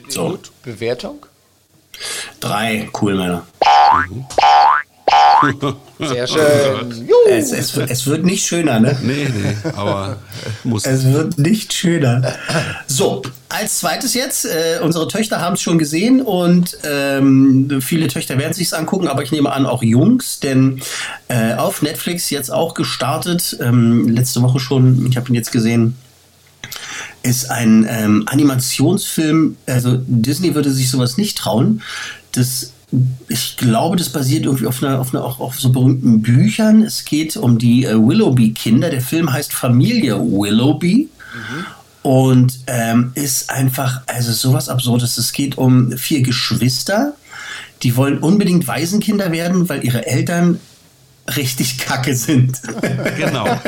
So. 0.10 0.30
Gut. 0.32 0.52
Bewertung? 0.64 1.26
Drei 2.40 2.90
cool 3.02 3.16
Männer. 3.16 3.46
Sehr 6.00 6.28
schön. 6.28 7.10
Es, 7.30 7.52
es, 7.52 7.78
es 7.78 8.08
wird 8.08 8.26
nicht 8.26 8.46
schöner, 8.46 8.80
ne? 8.80 8.98
Nee, 9.02 9.28
nee, 9.34 9.56
aber 9.76 10.18
muss. 10.64 10.86
Es 10.86 11.06
wird 11.06 11.38
nicht 11.38 11.74
schöner. 11.74 12.36
So, 12.88 13.22
als 13.50 13.80
zweites 13.80 14.14
jetzt, 14.14 14.46
äh, 14.46 14.80
unsere 14.82 15.08
Töchter 15.08 15.40
haben 15.40 15.54
es 15.54 15.62
schon 15.62 15.78
gesehen 15.78 16.22
und 16.22 16.78
ähm, 16.84 17.82
viele 17.82 18.08
Töchter 18.08 18.38
werden 18.38 18.54
sich 18.54 18.74
angucken, 18.74 19.08
aber 19.08 19.24
ich 19.24 19.32
nehme 19.32 19.52
an 19.52 19.66
auch 19.66 19.84
Jungs, 19.84 20.40
denn 20.40 20.82
äh, 21.28 21.54
auf 21.56 21.82
Netflix 21.82 22.30
jetzt 22.30 22.52
auch 22.52 22.74
gestartet, 22.74 23.58
ähm, 23.62 24.08
letzte 24.08 24.42
Woche 24.42 24.60
schon, 24.60 25.08
ich 25.10 25.18
habe 25.18 25.30
ihn 25.30 25.36
jetzt 25.36 25.52
gesehen, 25.52 25.96
ist 27.24 27.52
ein 27.52 27.86
ähm, 27.90 28.24
Animationsfilm, 28.28 29.58
also 29.68 30.00
Disney 30.08 30.56
würde 30.56 30.72
sich 30.72 30.90
sowas 30.90 31.18
nicht 31.18 31.38
trauen. 31.38 31.82
Das, 32.32 32.72
ich 33.30 33.56
glaube, 33.56 33.96
das 33.96 34.10
basiert 34.10 34.46
irgendwie 34.46 34.68
auf, 34.68 34.84
einer, 34.84 35.00
auf, 35.00 35.14
einer, 35.14 35.24
auch 35.24 35.40
auf 35.40 35.60
so 35.60 35.72
berühmten 35.72 36.22
Büchern. 36.22 36.84
Es 36.84 37.06
geht 37.06 37.38
um 37.38 37.58
die 37.58 37.86
äh, 37.86 37.96
Willoughby-Kinder. 37.96 38.90
Der 38.90 39.02
Film 39.02 39.32
heißt 39.32 39.54
Familie 39.54 40.20
Willoughby. 40.20 41.10
Und 42.04 42.60
ähm, 42.68 43.12
ist 43.14 43.50
einfach, 43.50 44.02
also 44.08 44.32
sowas 44.32 44.70
Absurdes. 44.70 45.18
Es 45.18 45.32
geht 45.32 45.58
um 45.58 45.98
vier 45.98 46.22
Geschwister, 46.22 47.14
die 47.84 47.96
wollen 47.96 48.18
unbedingt 48.18 48.68
Waisenkinder 48.68 49.32
werden, 49.32 49.70
weil 49.70 49.84
ihre 49.86 50.06
Eltern 50.08 50.60
richtig 51.38 51.78
kacke 51.78 52.16
sind. 52.16 52.60
Genau. 53.18 53.46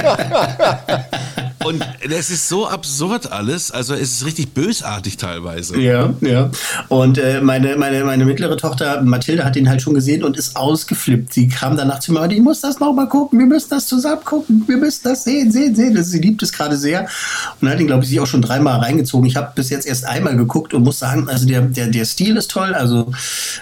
Und 1.65 1.85
es 2.01 2.29
ist 2.29 2.49
so 2.49 2.67
absurd 2.67 3.31
alles, 3.31 3.71
also 3.71 3.93
es 3.93 4.13
ist 4.13 4.25
richtig 4.25 4.53
bösartig 4.53 5.17
teilweise. 5.17 5.79
Ja, 5.79 6.13
ja. 6.21 6.51
Und 6.89 7.17
äh, 7.17 7.41
meine, 7.41 7.77
meine, 7.77 8.03
meine 8.03 8.25
mittlere 8.25 8.57
Tochter 8.57 9.01
Mathilde 9.01 9.43
hat 9.45 9.55
den 9.55 9.69
halt 9.69 9.81
schon 9.81 9.93
gesehen 9.93 10.23
und 10.23 10.37
ist 10.37 10.55
ausgeflippt. 10.55 11.33
Sie 11.33 11.47
kam 11.47 11.77
danach 11.77 11.99
zu 11.99 12.13
mir 12.13 12.21
und 12.21 12.31
ich 12.31 12.41
muss 12.41 12.61
das 12.61 12.79
nochmal 12.79 13.07
gucken, 13.07 13.39
wir 13.39 13.45
müssen 13.45 13.69
das 13.69 13.87
zusammen 13.87 14.23
gucken, 14.23 14.63
wir 14.67 14.77
müssen 14.77 15.01
das 15.03 15.23
sehen, 15.23 15.51
sehen, 15.51 15.75
sehen. 15.75 15.95
Das, 15.95 16.09
sie 16.09 16.19
liebt 16.19 16.41
es 16.43 16.51
gerade 16.51 16.77
sehr 16.77 17.07
und 17.61 17.69
hat 17.69 17.79
ihn, 17.79 17.87
glaube 17.87 18.03
ich, 18.03 18.09
sich 18.09 18.19
auch 18.19 18.27
schon 18.27 18.41
dreimal 18.41 18.79
reingezogen. 18.79 19.25
Ich 19.27 19.35
habe 19.35 19.51
bis 19.55 19.69
jetzt 19.69 19.85
erst 19.85 20.05
einmal 20.05 20.35
geguckt 20.35 20.73
und 20.73 20.83
muss 20.83 20.99
sagen, 20.99 21.29
also 21.29 21.45
der, 21.45 21.61
der, 21.61 21.87
der 21.87 22.05
Stil 22.05 22.37
ist 22.37 22.51
toll, 22.51 22.73
also 22.73 23.11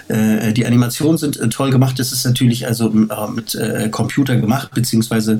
äh, 0.08 0.52
die 0.52 0.66
Animationen 0.66 1.18
sind 1.18 1.38
äh, 1.38 1.48
toll 1.48 1.70
gemacht. 1.70 1.98
Das 1.98 2.12
ist 2.12 2.24
natürlich 2.24 2.66
also 2.66 2.88
äh, 2.88 3.30
mit 3.30 3.54
äh, 3.54 3.88
Computer 3.90 4.36
gemacht, 4.36 4.70
beziehungsweise 4.74 5.38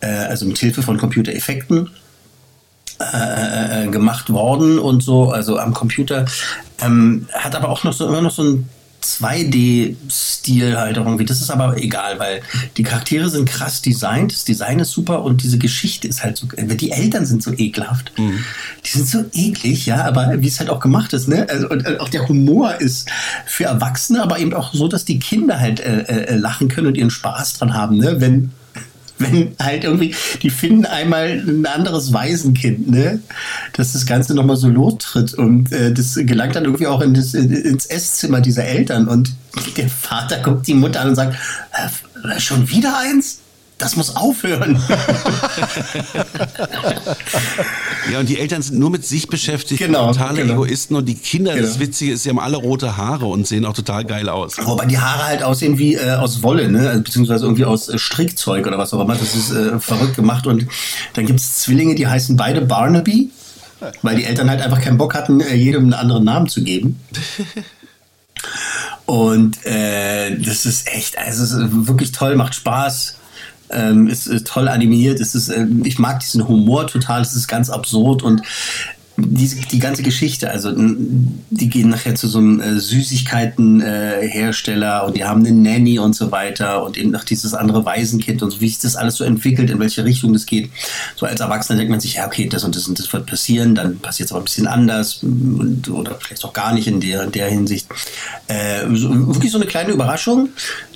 äh, 0.00 0.06
also 0.06 0.46
mit 0.46 0.58
Hilfe 0.58 0.82
von 0.82 0.98
Computereffekten 0.98 1.90
äh, 2.98 3.88
gemacht 3.88 4.30
worden 4.30 4.78
und 4.78 5.02
so, 5.02 5.30
also 5.30 5.58
am 5.58 5.74
Computer. 5.74 6.24
Ähm, 6.80 7.26
hat 7.32 7.54
aber 7.54 7.68
auch 7.68 7.84
noch 7.84 7.92
so 7.92 8.06
immer 8.06 8.20
noch 8.20 8.30
so 8.30 8.42
ein 8.42 8.68
2D-Stil 9.04 10.76
halt 10.78 10.96
irgendwie. 10.96 11.24
Das 11.24 11.40
ist 11.40 11.50
aber 11.50 11.76
egal, 11.76 12.18
weil 12.18 12.40
die 12.76 12.82
Charaktere 12.82 13.28
sind 13.28 13.48
krass 13.48 13.82
designt, 13.82 14.32
das 14.32 14.44
Design 14.44 14.78
ist 14.78 14.92
super 14.92 15.22
und 15.22 15.42
diese 15.42 15.58
Geschichte 15.58 16.08
ist 16.08 16.24
halt 16.24 16.36
so. 16.36 16.46
Die 16.56 16.90
Eltern 16.90 17.26
sind 17.26 17.42
so 17.42 17.52
ekelhaft. 17.52 18.12
Die 18.84 18.90
sind 18.90 19.08
so 19.08 19.24
eklig, 19.32 19.86
ja, 19.86 20.04
aber 20.04 20.40
wie 20.40 20.48
es 20.48 20.58
halt 20.58 20.70
auch 20.70 20.80
gemacht 20.80 21.12
ist, 21.12 21.28
ne? 21.28 21.46
Also, 21.48 21.68
und 21.68 21.86
äh, 21.86 21.98
auch 21.98 22.08
der 22.08 22.26
Humor 22.28 22.80
ist 22.80 23.10
für 23.46 23.64
Erwachsene, 23.64 24.22
aber 24.22 24.38
eben 24.38 24.54
auch 24.54 24.72
so, 24.72 24.88
dass 24.88 25.04
die 25.04 25.18
Kinder 25.18 25.60
halt 25.60 25.80
äh, 25.80 26.02
äh, 26.02 26.36
lachen 26.36 26.68
können 26.68 26.86
und 26.86 26.96
ihren 26.96 27.10
Spaß 27.10 27.54
dran 27.54 27.74
haben, 27.74 27.98
ne? 27.98 28.20
Wenn 28.20 28.52
wenn 29.18 29.54
halt 29.60 29.84
irgendwie, 29.84 30.14
die 30.42 30.50
finden 30.50 30.86
einmal 30.86 31.42
ein 31.46 31.66
anderes 31.66 32.12
Waisenkind, 32.12 32.90
ne? 32.90 33.20
Dass 33.74 33.92
das 33.92 34.06
Ganze 34.06 34.34
nochmal 34.34 34.56
so 34.56 34.68
lostritt 34.68 35.34
und 35.34 35.72
äh, 35.72 35.92
das 35.92 36.14
gelangt 36.14 36.56
dann 36.56 36.64
irgendwie 36.64 36.86
auch 36.86 37.00
in 37.00 37.14
das, 37.14 37.34
in, 37.34 37.52
ins 37.52 37.86
Esszimmer 37.86 38.40
dieser 38.40 38.64
Eltern 38.64 39.08
und 39.08 39.34
der 39.76 39.88
Vater 39.88 40.38
guckt 40.40 40.66
die 40.66 40.74
Mutter 40.74 41.00
an 41.00 41.10
und 41.10 41.14
sagt, 41.14 41.36
äh, 41.72 42.40
schon 42.40 42.68
wieder 42.70 42.98
eins? 42.98 43.40
Das 43.84 43.96
muss 43.96 44.16
aufhören. 44.16 44.82
Ja, 48.12 48.20
und 48.20 48.28
die 48.28 48.38
Eltern 48.38 48.60
sind 48.60 48.78
nur 48.78 48.90
mit 48.90 49.06
sich 49.06 49.28
beschäftigt, 49.28 49.80
Genau, 49.80 50.12
totale 50.12 50.42
genau. 50.42 50.64
Egoisten 50.64 50.94
und 50.94 51.06
die 51.06 51.14
Kinder, 51.14 51.56
das 51.56 51.74
Genau. 51.74 51.80
Witzige 51.80 52.12
ist, 52.12 52.22
sie 52.22 52.28
haben 52.28 52.38
alle 52.38 52.58
rote 52.58 52.98
Haare 52.98 53.24
und 53.26 53.46
sehen 53.46 53.64
auch 53.64 53.72
total 53.72 54.04
geil 54.04 54.28
aus. 54.28 54.56
Wobei 54.62 54.84
die 54.84 54.98
Haare 54.98 55.24
halt 55.24 55.42
aussehen 55.42 55.78
wie 55.78 55.94
äh, 55.94 56.10
aus 56.12 56.42
Wolle, 56.42 56.70
ne? 56.70 56.86
Also, 56.88 57.02
beziehungsweise 57.02 57.44
irgendwie 57.44 57.64
aus 57.64 57.88
äh, 57.88 57.98
Strickzeug 57.98 58.66
oder 58.66 58.76
was 58.76 58.92
auch 58.92 59.00
immer. 59.00 59.16
Das 59.16 59.34
ist 59.34 59.50
äh, 59.52 59.80
verrückt 59.80 60.16
gemacht. 60.16 60.46
Und 60.46 60.66
dann 61.14 61.24
gibt 61.26 61.40
es 61.40 61.60
Zwillinge, 61.60 61.94
die 61.94 62.06
heißen 62.06 62.36
beide 62.36 62.60
Barnaby, 62.60 63.30
weil 64.02 64.16
die 64.16 64.24
Eltern 64.24 64.50
halt 64.50 64.60
einfach 64.60 64.82
keinen 64.82 64.98
Bock 64.98 65.14
hatten, 65.14 65.40
äh, 65.40 65.54
jedem 65.54 65.84
einen 65.84 65.94
anderen 65.94 66.24
Namen 66.24 66.48
zu 66.48 66.62
geben. 66.62 67.00
Und 69.06 69.64
äh, 69.66 70.38
das 70.38 70.66
ist 70.66 70.88
echt, 70.88 71.18
also 71.18 71.42
es 71.42 71.52
ist 71.52 71.86
wirklich 71.86 72.12
toll, 72.12 72.36
macht 72.36 72.54
Spaß. 72.54 73.16
Ähm, 73.70 74.08
ist, 74.08 74.26
ist 74.26 74.46
toll 74.46 74.68
animiert, 74.68 75.20
ist, 75.20 75.48
äh, 75.48 75.66
ich 75.84 75.98
mag 75.98 76.20
diesen 76.20 76.46
Humor 76.46 76.86
total, 76.86 77.22
es 77.22 77.34
ist 77.34 77.48
ganz 77.48 77.70
absurd 77.70 78.22
und 78.22 78.42
diese, 79.16 79.60
die 79.60 79.78
ganze 79.78 80.02
Geschichte, 80.02 80.50
also 80.50 80.72
die 80.74 81.68
gehen 81.68 81.88
nachher 81.88 82.16
zu 82.16 82.26
so 82.26 82.38
einem 82.38 82.60
äh, 82.60 82.80
Süßigkeitenhersteller 82.80 84.22
äh, 84.22 84.28
Hersteller 84.28 85.06
und 85.06 85.16
die 85.16 85.24
haben 85.24 85.46
eine 85.46 85.54
Nanny 85.54 86.00
und 86.00 86.16
so 86.16 86.32
weiter 86.32 86.84
und 86.84 86.96
eben 86.96 87.12
noch 87.12 87.22
dieses 87.22 87.54
andere 87.54 87.84
Waisenkind 87.84 88.42
und 88.42 88.50
so, 88.50 88.60
wie 88.60 88.68
sich 88.68 88.80
das 88.80 88.96
alles 88.96 89.16
so 89.16 89.24
entwickelt, 89.24 89.70
in 89.70 89.78
welche 89.78 90.04
Richtung 90.04 90.32
das 90.32 90.46
geht. 90.46 90.70
So 91.14 91.26
als 91.26 91.40
Erwachsener 91.40 91.78
denkt 91.78 91.92
man 91.92 92.00
sich, 92.00 92.14
ja, 92.14 92.26
okay, 92.26 92.48
das 92.48 92.64
und 92.64 92.74
das 92.74 92.88
und 92.88 92.98
das 92.98 93.12
wird 93.12 93.26
passieren, 93.26 93.76
dann 93.76 94.00
passiert 94.00 94.26
es 94.26 94.32
aber 94.32 94.42
ein 94.42 94.46
bisschen 94.46 94.66
anders 94.66 95.22
und, 95.22 95.88
oder 95.88 96.16
vielleicht 96.20 96.44
auch 96.44 96.52
gar 96.52 96.74
nicht 96.74 96.88
in 96.88 96.98
der, 97.00 97.22
in 97.22 97.32
der 97.32 97.48
Hinsicht. 97.48 97.86
Äh, 98.48 98.86
so, 98.94 99.10
wirklich 99.28 99.52
so 99.52 99.58
eine 99.58 99.66
kleine 99.66 99.92
Überraschung. 99.92 100.48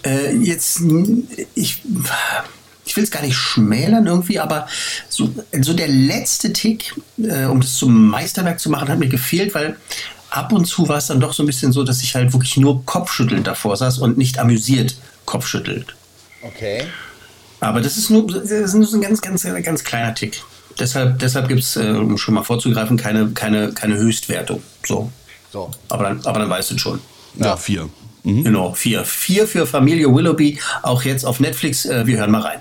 Äh, 0.04 0.34
jetzt, 0.36 0.80
ich 1.54 1.82
ich 2.88 2.96
will 2.96 3.04
es 3.04 3.10
gar 3.10 3.22
nicht 3.22 3.36
schmälern 3.36 4.06
irgendwie, 4.06 4.38
aber 4.38 4.66
so, 5.08 5.32
so 5.60 5.74
der 5.74 5.88
letzte 5.88 6.52
Tick, 6.52 6.94
äh, 7.18 7.44
um 7.44 7.60
das 7.60 7.76
zum 7.76 8.08
Meisterwerk 8.08 8.58
zu 8.58 8.70
machen, 8.70 8.88
hat 8.88 8.98
mir 8.98 9.08
gefehlt, 9.08 9.54
weil 9.54 9.76
ab 10.30 10.52
und 10.52 10.64
zu 10.66 10.88
war 10.88 10.98
es 10.98 11.06
dann 11.06 11.20
doch 11.20 11.32
so 11.32 11.42
ein 11.42 11.46
bisschen 11.46 11.72
so, 11.72 11.84
dass 11.84 12.02
ich 12.02 12.14
halt 12.14 12.32
wirklich 12.32 12.56
nur 12.56 12.84
kopfschüttelnd 12.84 13.46
davor 13.46 13.76
saß 13.76 13.98
und 13.98 14.18
nicht 14.18 14.38
amüsiert 14.38 14.96
kopfschüttelt. 15.24 15.94
Okay. 16.42 16.84
Aber 17.60 17.80
das 17.80 17.96
ist 17.96 18.10
nur, 18.10 18.26
das 18.26 18.50
ist 18.50 18.74
nur 18.74 18.86
so 18.86 18.96
ein 18.96 19.02
ganz, 19.02 19.20
ganz, 19.20 19.42
ganz 19.42 19.84
kleiner 19.84 20.14
Tick. 20.14 20.42
Deshalb, 20.78 21.18
deshalb 21.18 21.48
gibt 21.48 21.60
es, 21.60 21.76
äh, 21.76 21.90
um 21.90 22.16
schon 22.16 22.34
mal 22.34 22.44
vorzugreifen, 22.44 22.96
keine, 22.96 23.28
keine, 23.30 23.72
keine 23.72 23.96
Höchstwertung. 23.96 24.62
So. 24.86 25.10
So. 25.52 25.70
Aber 25.88 26.04
dann, 26.04 26.24
aber 26.24 26.38
dann 26.38 26.50
weißt 26.50 26.70
du 26.70 26.78
schon. 26.78 27.00
Ja, 27.34 27.56
vier. 27.56 27.88
Genau, 28.24 28.74
vier. 28.74 29.04
Vier 29.04 29.46
für 29.46 29.66
Familie 29.66 30.14
Willoughby, 30.14 30.58
auch 30.82 31.02
jetzt 31.02 31.24
auf 31.24 31.40
Netflix. 31.40 31.86
Äh, 31.86 32.06
wir 32.06 32.18
hören 32.18 32.30
mal 32.30 32.42
rein. 32.42 32.60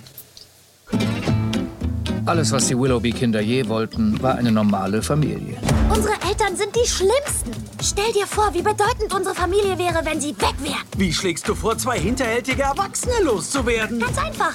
Alles, 2.25 2.51
was 2.51 2.67
die 2.67 2.77
Willoughby-Kinder 2.77 3.39
je 3.39 3.67
wollten, 3.69 4.21
war 4.21 4.35
eine 4.35 4.51
normale 4.51 5.01
Familie. 5.01 5.57
Unsere 5.89 6.13
Eltern 6.27 6.57
sind 6.57 6.75
die 6.75 6.87
Schlimmsten. 6.87 7.51
Stell 7.81 8.11
dir 8.11 8.27
vor, 8.27 8.53
wie 8.53 8.61
bedeutend 8.61 9.13
unsere 9.13 9.33
Familie 9.33 9.77
wäre, 9.77 10.03
wenn 10.03 10.19
sie 10.19 10.35
weg 10.39 10.55
wären. 10.61 10.83
Wie 10.97 11.13
schlägst 11.13 11.47
du 11.47 11.55
vor, 11.55 11.77
zwei 11.77 11.97
hinterhältige 11.97 12.63
Erwachsene 12.63 13.13
loszuwerden? 13.23 13.99
Ganz 13.99 14.17
einfach. 14.17 14.53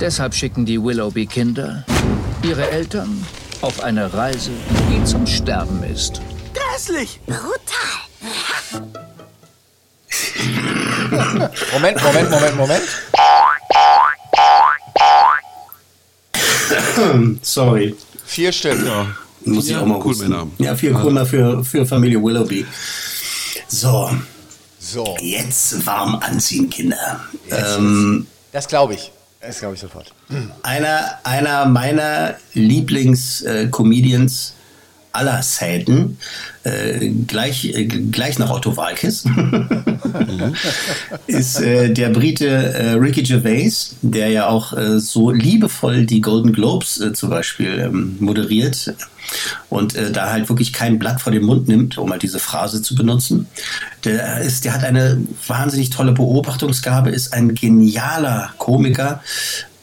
Deshalb 0.00 0.34
schicken 0.34 0.66
die 0.66 0.82
Willoughby-Kinder 0.82 1.84
ihre 2.42 2.70
Eltern 2.70 3.24
auf 3.62 3.82
eine 3.82 4.12
Reise, 4.12 4.50
die 4.90 5.02
zum 5.04 5.26
Sterben 5.26 5.82
ist. 5.84 6.20
Grässlich! 6.52 7.20
Brutal. 7.24 7.52
Moment, 11.72 12.02
Moment, 12.02 12.30
Moment, 12.30 12.56
Moment. 12.56 12.82
Sorry. 17.42 17.94
Vier 18.24 18.52
Stück. 18.52 18.78
Muss 19.44 19.64
ich 19.66 19.72
Ja, 19.72 19.80
auch 19.82 19.86
mal 19.86 20.00
cool. 20.04 20.14
Ja, 20.58 20.74
vier 20.76 20.92
Krümmer 20.94 21.26
für, 21.26 21.64
für 21.64 21.84
Familie 21.84 22.22
Willoughby. 22.22 22.64
So, 23.68 24.08
So, 24.78 25.16
jetzt 25.20 25.84
warm 25.86 26.14
anziehen, 26.16 26.70
Kinder. 26.70 27.20
Ähm, 27.50 28.26
das 28.52 28.68
glaube 28.68 28.94
ich. 28.94 29.10
Das 29.40 29.58
glaube 29.58 29.74
ich 29.74 29.80
sofort. 29.80 30.12
einer, 30.62 31.18
einer 31.24 31.66
meiner 31.66 32.36
Lieblings-Comedians 32.54 34.54
aller 35.12 35.40
Zeiten, 35.42 36.18
äh, 36.64 37.08
gleich, 37.26 37.64
äh, 37.64 37.86
gleich 37.86 38.38
nach 38.38 38.50
Otto 38.50 38.76
Walkes, 38.76 39.24
ist 41.26 41.60
äh, 41.60 41.92
der 41.92 42.10
Brite 42.10 42.46
äh, 42.46 42.90
Ricky 42.92 43.22
Gervais, 43.22 43.96
der 44.02 44.28
ja 44.28 44.48
auch 44.48 44.72
äh, 44.72 44.98
so 44.98 45.30
liebevoll 45.30 46.06
die 46.06 46.20
Golden 46.20 46.52
Globes 46.52 47.00
äh, 47.00 47.12
zum 47.12 47.30
Beispiel 47.30 47.78
ähm, 47.78 48.16
moderiert 48.20 48.94
und 49.70 49.96
da 50.12 50.30
halt 50.30 50.48
wirklich 50.48 50.72
kein 50.72 50.98
Blatt 50.98 51.20
vor 51.20 51.32
den 51.32 51.44
Mund 51.44 51.68
nimmt, 51.68 51.96
um 51.96 52.08
mal 52.08 52.18
diese 52.18 52.40
Phrase 52.40 52.82
zu 52.82 52.94
benutzen. 52.94 53.46
Der, 54.04 54.40
ist, 54.40 54.64
der 54.64 54.74
hat 54.74 54.84
eine 54.84 55.22
wahnsinnig 55.46 55.90
tolle 55.90 56.12
Beobachtungsgabe, 56.12 57.10
ist 57.10 57.32
ein 57.32 57.54
genialer 57.54 58.52
Komiker 58.58 59.22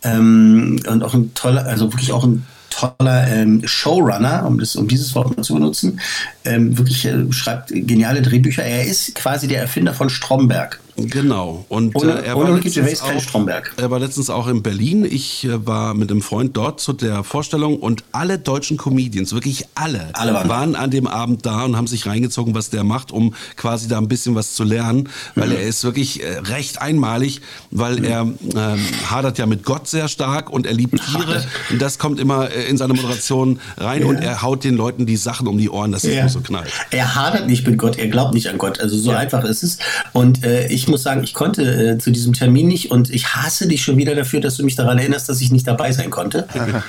ähm, 0.04 0.80
und 0.88 1.04
auch 1.04 1.14
ein 1.14 1.34
toller, 1.34 1.66
also 1.66 1.92
wirklich 1.92 2.12
auch 2.12 2.26
ein 2.26 2.46
toller 2.70 3.28
ähm, 3.28 3.62
Showrunner, 3.66 4.46
um, 4.46 4.60
das, 4.60 4.76
um 4.76 4.88
dieses 4.88 5.16
Wort 5.16 5.36
mal 5.36 5.44
zu 5.44 5.56
benutzen, 5.56 6.00
ähm, 6.46 6.78
wirklich 6.78 7.06
äh, 7.06 7.32
schreibt 7.32 7.70
geniale 7.70 8.22
Drehbücher. 8.22 8.64
Er 8.64 8.86
ist 8.86 9.16
quasi 9.16 9.48
der 9.48 9.62
Erfinder 9.62 9.94
von 9.94 10.10
Stromberg. 10.10 10.80
Genau. 11.08 11.66
Und 11.70 11.96
Ohne- 11.96 12.22
äh, 12.22 12.26
er, 12.28 12.36
war 12.38 12.50
letztens 12.50 13.02
auch, 13.02 13.20
Stromberg. 13.22 13.74
er 13.78 13.92
war 13.92 14.00
letztens 14.00 14.30
auch 14.30 14.48
in 14.48 14.62
Berlin. 14.64 15.06
Ich 15.10 15.46
äh, 15.46 15.66
war 15.66 15.94
mit 15.94 16.12
einem 16.12 16.22
Freund 16.22 16.58
dort 16.58 16.80
zu 16.80 16.94
der 16.94 17.24
Vorstellung 17.24 17.78
und 17.78 18.04
alle 18.12 18.40
deutschen 18.40 18.78
Comedians, 18.78 19.34
wirklich 19.34 19.66
alle, 19.76 20.10
Alle 20.14 20.34
waren 20.50 20.74
da. 20.74 20.80
an 20.80 20.92
dem 20.92 21.08
Abend 21.08 21.46
da 21.46 21.64
und 21.64 21.76
haben 21.78 21.88
sich 21.88 22.06
reingezogen, 22.06 22.56
was 22.56 22.70
der 22.70 22.84
macht, 22.84 23.12
um 23.12 23.34
quasi 23.56 23.88
da 23.88 23.98
ein 23.98 24.08
bisschen 24.08 24.36
was 24.36 24.54
zu 24.54 24.64
lernen, 24.64 25.10
weil 25.36 25.50
Mhm. 25.50 25.56
er 25.56 25.62
ist 25.64 25.84
wirklich 25.84 26.24
äh, 26.24 26.40
recht 26.40 26.82
einmalig, 26.82 27.42
weil 27.72 28.04
er 28.04 28.22
ähm, 28.22 28.36
hadert 29.10 29.38
ja 29.38 29.46
mit 29.46 29.64
Gott 29.64 29.88
sehr 29.88 30.08
stark 30.08 30.50
und 30.50 30.66
er 30.66 30.74
liebt 30.74 31.00
Tiere 31.06 31.44
und 31.70 31.82
das 31.82 32.00
kommt 32.00 32.20
immer 32.20 32.52
äh, 32.52 32.66
in 32.70 32.78
seine 32.78 32.94
Moderation 32.94 33.60
rein 33.78 34.04
und 34.04 34.18
er 34.18 34.42
haut 34.42 34.64
den 34.64 34.76
Leuten 34.76 35.06
die 35.06 35.16
Sachen 35.18 35.48
um 35.48 35.58
die 35.58 35.70
Ohren, 35.70 35.92
dass 35.92 36.04
es 36.04 36.16
Ja. 36.16 36.28
so 36.30 36.42
knallt. 36.42 36.70
Er 36.92 37.16
hadert 37.16 37.48
nicht 37.48 37.66
mit 37.68 37.78
Gott, 37.78 37.98
er 37.98 38.08
glaubt 38.08 38.34
nicht 38.34 38.48
an 38.50 38.58
Gott. 38.58 38.80
Also 38.80 38.98
so 38.98 39.12
einfach 39.12 39.44
ist 39.44 39.64
es. 39.64 39.78
Und 40.14 40.44
äh, 40.44 40.68
ich 40.68 40.88
muss 40.90 41.04
sagen, 41.04 41.24
ich 41.24 41.34
konnte 41.34 41.64
äh, 41.64 41.98
zu 41.98 42.12
diesem 42.12 42.34
Termin 42.34 42.68
nicht 42.68 42.92
und 42.92 43.10
ich 43.10 43.36
hasse 43.36 43.68
dich 43.68 43.84
schon 43.84 43.98
wieder 43.98 44.16
dafür, 44.16 44.42
dass 44.42 44.58
du 44.58 44.64
mich 44.64 44.76
daran 44.76 44.98
erinnerst, 44.98 45.30
dass 45.30 45.42
ich 45.42 45.52
nicht 45.52 45.68
dabei 45.68 45.92
sein 45.92 46.10
konnte. 46.10 46.48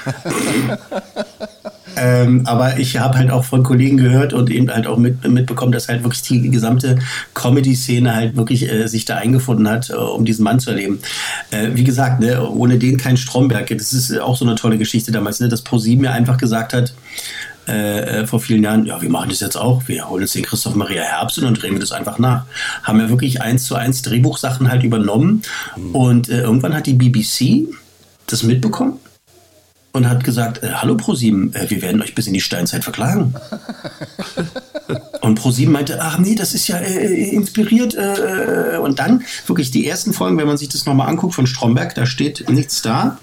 ähm, 1.97 2.47
aber 2.47 2.79
ich 2.79 2.99
habe 2.99 3.19
halt 3.19 3.31
auch 3.31 3.45
von 3.45 3.63
Kollegen 3.63 3.97
gehört 3.97 4.33
und 4.33 4.51
eben 4.51 4.71
halt 4.71 4.87
auch 4.87 4.97
mit, 4.97 5.27
mitbekommen, 5.29 5.73
dass 5.73 5.89
halt 5.89 6.03
wirklich 6.03 6.23
die 6.23 6.51
gesamte 6.51 6.99
Comedy-Szene 7.35 8.15
halt 8.15 8.37
wirklich 8.37 8.71
äh, 8.71 8.87
sich 8.89 9.05
da 9.05 9.17
eingefunden 9.17 9.69
hat, 9.69 9.91
äh, 9.91 9.95
um 9.95 10.25
diesen 10.25 10.45
Mann 10.45 10.61
zu 10.61 10.71
erleben. 10.71 11.01
Äh, 11.51 11.71
wie 11.75 11.85
gesagt, 11.85 12.21
ne, 12.21 12.49
ohne 12.49 12.79
den 12.79 12.97
kein 12.97 13.17
Stromberg. 13.17 13.69
Das 13.69 13.93
ist 13.93 14.19
auch 14.19 14.37
so 14.37 14.45
eine 14.45 14.55
tolle 14.55 14.79
Geschichte 14.79 15.13
damals, 15.13 15.41
ne, 15.41 15.49
dass 15.49 15.63
ProSieben 15.63 16.03
mir 16.03 16.13
einfach 16.13 16.39
gesagt 16.39 16.73
hat, 16.73 16.95
äh, 17.71 18.21
äh, 18.21 18.27
vor 18.27 18.41
vielen 18.41 18.63
Jahren, 18.63 18.85
ja, 18.87 19.01
wir 19.01 19.11
machen 19.11 19.31
das 19.31 19.41
jetzt 19.41 19.57
auch, 19.57 19.87
wir 19.87 20.09
holen 20.09 20.23
uns 20.23 20.33
den 20.33 20.45
Christoph 20.45 20.75
Maria 20.75 21.03
Herbst 21.03 21.39
und 21.39 21.45
dann 21.45 21.55
drehen 21.55 21.73
wir 21.73 21.81
das 21.81 21.93
einfach 21.93 22.19
nach. 22.19 22.45
Haben 22.83 22.99
wir 22.99 23.09
wirklich 23.09 23.41
eins 23.41 23.65
zu 23.65 23.75
eins 23.75 24.03
Drehbuchsachen 24.03 24.71
halt 24.71 24.83
übernommen 24.83 25.43
und 25.93 26.29
äh, 26.29 26.41
irgendwann 26.41 26.75
hat 26.75 26.87
die 26.87 26.95
BBC 26.95 27.69
das 28.27 28.43
mitbekommen 28.43 28.99
und 29.93 30.09
hat 30.09 30.25
gesagt, 30.25 30.63
äh, 30.63 30.71
hallo 30.75 30.97
ProSieben, 30.97 31.55
äh, 31.55 31.69
wir 31.69 31.83
werden 31.83 32.03
euch 32.03 32.15
bis 32.15 32.27
in 32.27 32.33
die 32.33 32.41
Steinzeit 32.41 32.85
verklagen. 32.85 33.35
und 35.21 35.35
ProSieben 35.35 35.73
meinte, 35.73 36.01
ach 36.01 36.19
nee, 36.19 36.35
das 36.35 36.55
ist 36.55 36.69
ja 36.69 36.77
äh, 36.79 37.31
inspiriert. 37.31 37.95
Äh, 37.95 38.75
äh, 38.75 38.79
und 38.79 38.99
dann 38.99 39.25
wirklich 39.47 39.71
die 39.71 39.87
ersten 39.87 40.13
Folgen, 40.13 40.39
wenn 40.39 40.47
man 40.47 40.57
sich 40.57 40.69
das 40.69 40.87
nochmal 40.87 41.09
anguckt 41.09 41.35
von 41.35 41.47
Stromberg, 41.47 41.95
da 41.95 42.07
steht 42.07 42.49
nichts 42.49 42.83
da. 42.83 43.19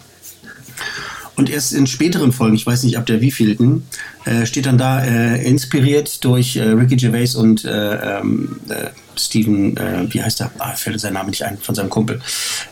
Und 1.37 1.51
erst 1.51 1.71
in 1.71 1.85
späteren 1.85 2.31
Folgen, 2.31 2.55
ich 2.55 2.65
weiß 2.65 2.83
nicht 2.83 2.97
ab 2.97 3.05
der 3.05 3.21
wievielten, 3.21 3.83
äh, 4.25 4.47
steht 4.47 4.65
dann 4.65 4.79
da 4.79 5.03
äh, 5.05 5.47
inspiriert 5.47 6.23
durch 6.25 6.55
äh, 6.55 6.63
Ricky 6.63 6.95
Gervais 6.95 7.35
und 7.35 7.63
äh, 7.63 8.17
ähm, 8.19 8.59
äh, 8.69 8.87
Steven, 9.17 9.75
äh, 9.77 10.05
wie 10.09 10.21
heißt 10.21 10.41
er? 10.41 10.51
Ah, 10.59 10.73
fällt 10.73 10.99
sein 10.99 11.13
Name 11.13 11.29
nicht 11.29 11.43
ein, 11.43 11.57
von 11.57 11.75
seinem 11.75 11.89
Kumpel. 11.89 12.19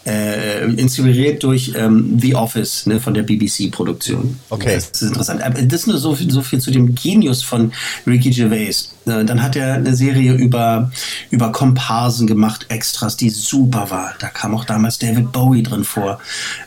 Äh, 0.06 0.66
inspiriert 0.74 1.44
durch 1.44 1.74
ähm, 1.76 2.18
The 2.20 2.36
Office 2.36 2.86
ne, 2.86 3.00
von 3.00 3.14
der 3.14 3.24
BBC-Produktion. 3.24 4.40
Okay. 4.50 4.76
Das 4.76 4.90
ist 4.90 5.02
interessant. 5.02 5.42
Aber 5.42 5.62
das 5.62 5.82
ist 5.82 5.88
nur 5.88 5.98
so 5.98 6.16
viel, 6.16 6.32
so 6.32 6.42
viel 6.42 6.60
zu 6.60 6.72
dem 6.72 6.96
Genius 6.96 7.44
von 7.44 7.72
Ricky 8.06 8.30
Gervais. 8.30 8.92
Äh, 9.06 9.26
Dann 9.26 9.42
hat 9.42 9.56
er 9.56 9.76
eine 9.76 9.96
Serie 9.96 10.34
über, 10.34 10.92
über 11.32 11.52
Komparsen 11.52 12.28
gemacht, 12.28 12.66
Extras, 12.70 13.18
die 13.18 13.30
super 13.30 13.90
war. 13.90 14.14
Da 14.20 14.28
kam 14.28 14.56
auch 14.56 14.66
damals 14.66 15.00
David 15.00 15.32
Bowie 15.32 15.64
drin 15.64 15.84
vor. 15.84 16.20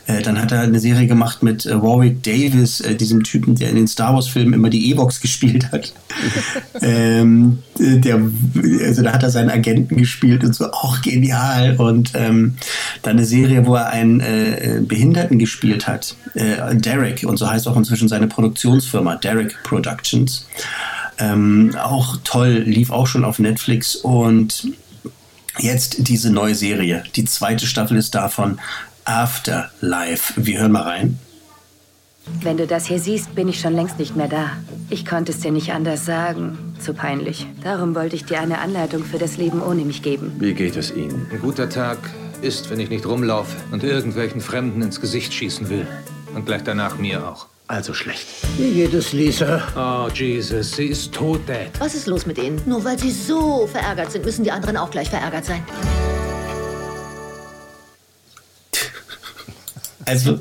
Äh, 0.07 0.21
Dann 0.21 0.41
hat 0.41 0.51
er 0.51 0.61
eine 0.61 0.79
Serie 0.79 1.07
gemacht 1.07 1.43
mit 1.43 1.65
äh, 1.65 1.81
Warwick 1.81 2.23
Davis, 2.23 2.81
äh, 2.81 2.95
diesem 2.95 3.23
Typen, 3.23 3.55
der 3.55 3.69
in 3.69 3.75
den 3.75 3.87
Star 3.87 4.13
Wars-Filmen 4.13 4.53
immer 4.53 4.69
die 4.69 4.91
Evox 4.91 5.21
gespielt 5.21 5.71
hat. 5.71 5.93
ähm, 6.81 7.59
äh, 7.79 7.97
der, 7.97 8.21
also 8.85 9.03
da 9.03 9.13
hat 9.13 9.23
er 9.23 9.29
seinen 9.29 9.49
Agenten 9.49 9.68
gespielt 9.75 10.43
und 10.43 10.53
so, 10.53 10.71
auch 10.71 11.01
genial. 11.01 11.75
Und 11.77 12.11
ähm, 12.15 12.55
dann 13.01 13.17
eine 13.17 13.25
Serie, 13.25 13.65
wo 13.65 13.75
er 13.75 13.87
einen 13.87 14.19
äh, 14.19 14.81
Behinderten 14.81 15.39
gespielt 15.39 15.87
hat, 15.87 16.15
äh, 16.35 16.75
Derek, 16.75 17.23
und 17.23 17.37
so 17.37 17.49
heißt 17.49 17.67
auch 17.67 17.77
inzwischen 17.77 18.07
seine 18.07 18.27
Produktionsfirma, 18.27 19.15
Derek 19.15 19.61
Productions. 19.63 20.47
Ähm, 21.17 21.75
auch 21.81 22.17
toll, 22.23 22.63
lief 22.65 22.91
auch 22.91 23.07
schon 23.07 23.25
auf 23.25 23.39
Netflix 23.39 23.95
und 23.95 24.69
jetzt 25.57 26.07
diese 26.07 26.31
neue 26.31 26.55
Serie. 26.55 27.03
Die 27.15 27.25
zweite 27.25 27.67
Staffel 27.67 27.97
ist 27.97 28.15
davon 28.15 28.59
Afterlife. 29.03 30.33
Wir 30.37 30.59
hören 30.59 30.71
mal 30.71 30.83
rein. 30.83 31.19
Wenn 32.41 32.57
du 32.57 32.67
das 32.67 32.85
hier 32.85 32.99
siehst, 32.99 33.35
bin 33.35 33.47
ich 33.47 33.59
schon 33.59 33.73
längst 33.73 33.99
nicht 33.99 34.15
mehr 34.15 34.27
da. 34.27 34.51
Ich 34.89 35.05
konnte 35.05 35.31
es 35.31 35.39
dir 35.39 35.51
nicht 35.51 35.71
anders 35.71 36.05
sagen. 36.05 36.75
Zu 36.79 36.93
peinlich. 36.93 37.45
Darum 37.63 37.95
wollte 37.95 38.15
ich 38.15 38.25
dir 38.25 38.39
eine 38.39 38.59
Anleitung 38.59 39.03
für 39.03 39.17
das 39.17 39.37
Leben 39.37 39.61
ohne 39.61 39.83
mich 39.83 40.01
geben. 40.01 40.33
Wie 40.39 40.53
geht 40.53 40.77
es 40.77 40.91
Ihnen? 40.91 41.27
Ein 41.31 41.41
guter 41.41 41.69
Tag 41.69 41.97
ist, 42.41 42.69
wenn 42.69 42.79
ich 42.79 42.89
nicht 42.89 43.05
rumlaufe 43.05 43.55
und 43.71 43.83
irgendwelchen 43.83 44.41
Fremden 44.41 44.81
ins 44.81 45.01
Gesicht 45.01 45.33
schießen 45.33 45.69
will. 45.69 45.85
Und 46.33 46.45
gleich 46.45 46.63
danach 46.63 46.97
mir 46.97 47.27
auch. 47.27 47.47
Also 47.67 47.93
schlecht. 47.93 48.25
Wie 48.57 48.73
geht 48.73 48.93
es, 48.95 49.13
Lisa? 49.13 49.61
Oh, 49.75 50.09
Jesus, 50.11 50.71
sie 50.71 50.87
ist 50.87 51.13
tot, 51.13 51.41
Dad. 51.47 51.69
Was 51.77 51.93
ist 51.93 52.07
los 52.07 52.25
mit 52.25 52.39
ihnen? 52.39 52.59
Nur 52.65 52.83
weil 52.83 52.97
sie 52.97 53.11
so 53.11 53.67
verärgert 53.67 54.11
sind, 54.11 54.25
müssen 54.25 54.43
die 54.43 54.51
anderen 54.51 54.75
auch 54.75 54.89
gleich 54.89 55.09
verärgert 55.09 55.45
sein. 55.45 55.63
Also, 60.05 60.39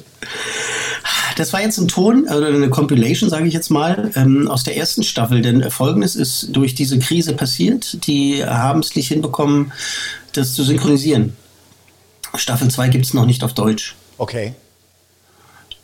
das 1.38 1.52
war 1.52 1.62
jetzt 1.62 1.78
ein 1.78 1.86
Ton, 1.86 2.26
also 2.26 2.44
eine 2.44 2.68
Compilation, 2.68 3.30
sage 3.30 3.46
ich 3.46 3.54
jetzt 3.54 3.70
mal, 3.70 4.10
ähm, 4.16 4.48
aus 4.48 4.64
der 4.64 4.76
ersten 4.76 5.04
Staffel. 5.04 5.40
Denn 5.40 5.62
äh, 5.62 5.70
Folgendes 5.70 6.16
ist 6.16 6.48
durch 6.50 6.74
diese 6.74 6.98
Krise 6.98 7.32
passiert. 7.32 8.06
Die 8.06 8.44
haben 8.44 8.80
es 8.80 8.96
nicht 8.96 9.08
hinbekommen, 9.08 9.72
das 10.32 10.54
zu 10.54 10.64
synchronisieren. 10.64 11.36
Staffel 12.34 12.68
2 12.68 12.88
gibt 12.88 13.06
es 13.06 13.14
noch 13.14 13.24
nicht 13.24 13.44
auf 13.44 13.54
Deutsch. 13.54 13.94
Okay. 14.18 14.54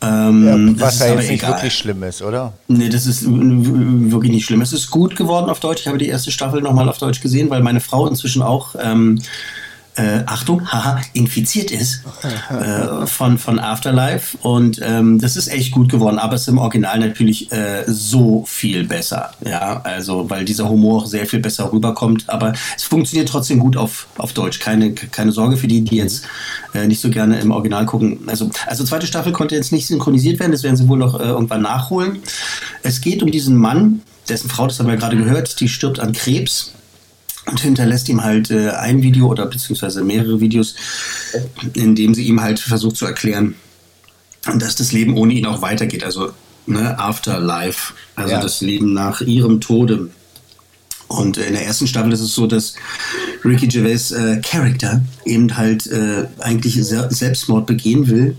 Ähm, 0.02 0.76
das 0.76 1.00
Was 1.00 1.08
ja 1.08 1.14
jetzt 1.14 1.30
nicht 1.30 1.42
egal. 1.42 1.52
wirklich 1.52 1.74
schlimm 1.74 2.02
ist, 2.02 2.20
oder? 2.20 2.52
Nee, 2.66 2.88
das 2.88 3.06
ist 3.06 3.24
wirklich 3.24 4.32
nicht 4.32 4.44
schlimm. 4.44 4.60
Es 4.60 4.72
ist 4.72 4.90
gut 4.90 5.14
geworden 5.14 5.48
auf 5.48 5.60
Deutsch. 5.60 5.82
Ich 5.82 5.86
habe 5.86 5.98
die 5.98 6.08
erste 6.08 6.32
Staffel 6.32 6.62
nochmal 6.62 6.88
auf 6.88 6.98
Deutsch 6.98 7.20
gesehen, 7.20 7.48
weil 7.48 7.62
meine 7.62 7.80
Frau 7.80 8.08
inzwischen 8.08 8.42
auch 8.42 8.74
ähm, 8.82 9.22
äh, 9.96 10.22
Achtung, 10.26 10.66
haha, 10.72 11.00
infiziert 11.12 11.70
ist 11.70 12.02
äh, 12.50 13.06
von, 13.06 13.38
von 13.38 13.58
Afterlife. 13.58 14.36
Und 14.42 14.80
ähm, 14.82 15.20
das 15.20 15.36
ist 15.36 15.48
echt 15.48 15.72
gut 15.72 15.90
geworden, 15.90 16.18
aber 16.18 16.34
es 16.34 16.42
ist 16.42 16.48
im 16.48 16.58
Original 16.58 16.98
natürlich 16.98 17.52
äh, 17.52 17.84
so 17.86 18.44
viel 18.46 18.84
besser. 18.84 19.32
Ja, 19.44 19.80
also, 19.84 20.28
weil 20.30 20.44
dieser 20.44 20.68
Humor 20.68 21.02
auch 21.02 21.06
sehr 21.06 21.26
viel 21.26 21.40
besser 21.40 21.72
rüberkommt. 21.72 22.28
Aber 22.28 22.52
es 22.76 22.82
funktioniert 22.82 23.28
trotzdem 23.28 23.58
gut 23.58 23.76
auf, 23.76 24.06
auf 24.18 24.32
Deutsch. 24.32 24.58
Keine, 24.58 24.92
keine 24.94 25.32
Sorge 25.32 25.56
für 25.56 25.68
die, 25.68 25.82
die 25.82 25.96
jetzt 25.96 26.24
äh, 26.74 26.86
nicht 26.86 27.00
so 27.00 27.10
gerne 27.10 27.38
im 27.40 27.50
Original 27.50 27.86
gucken. 27.86 28.20
Also, 28.26 28.50
also 28.66 28.84
zweite 28.84 29.06
Staffel 29.06 29.32
konnte 29.32 29.54
jetzt 29.54 29.72
nicht 29.72 29.86
synchronisiert 29.86 30.40
werden, 30.40 30.52
das 30.52 30.62
werden 30.62 30.76
sie 30.76 30.88
wohl 30.88 30.98
noch 30.98 31.18
äh, 31.18 31.24
irgendwann 31.24 31.62
nachholen. 31.62 32.18
Es 32.82 33.00
geht 33.00 33.22
um 33.22 33.30
diesen 33.30 33.56
Mann, 33.56 34.02
dessen 34.28 34.50
Frau, 34.50 34.66
das 34.66 34.78
haben 34.78 34.88
wir 34.88 34.96
gerade 34.96 35.16
gehört, 35.16 35.60
die 35.60 35.68
stirbt 35.68 36.00
an 36.00 36.12
Krebs 36.12 36.72
und 37.46 37.60
hinterlässt 37.60 38.08
ihm 38.08 38.22
halt 38.24 38.50
äh, 38.50 38.70
ein 38.70 39.02
Video 39.02 39.26
oder 39.28 39.46
beziehungsweise 39.46 40.02
mehrere 40.02 40.40
Videos, 40.40 40.74
in 41.74 41.94
dem 41.94 42.14
sie 42.14 42.24
ihm 42.26 42.40
halt 42.40 42.58
versucht 42.58 42.96
zu 42.96 43.06
erklären, 43.06 43.54
dass 44.58 44.76
das 44.76 44.92
Leben 44.92 45.16
ohne 45.16 45.34
ihn 45.34 45.46
auch 45.46 45.62
weitergeht. 45.62 46.04
Also 46.04 46.32
ne, 46.66 46.98
Afterlife, 46.98 47.92
also 48.16 48.32
Ja. 48.32 48.40
das 48.40 48.60
Leben 48.60 48.92
nach 48.94 49.20
ihrem 49.20 49.60
Tode. 49.60 50.10
Und 51.08 51.36
äh, 51.36 51.46
in 51.46 51.52
der 51.52 51.66
ersten 51.66 51.86
Staffel 51.86 52.12
ist 52.12 52.20
es 52.20 52.34
so, 52.34 52.46
dass 52.46 52.74
Ricky 53.44 53.68
Gervais 53.68 54.10
äh, 54.10 54.40
Charakter 54.40 55.02
eben 55.26 55.54
halt 55.56 55.86
äh, 55.86 56.26
eigentlich 56.38 56.82
Se 56.82 57.08
Selbstmord 57.10 57.66
begehen 57.66 58.08
will. 58.08 58.36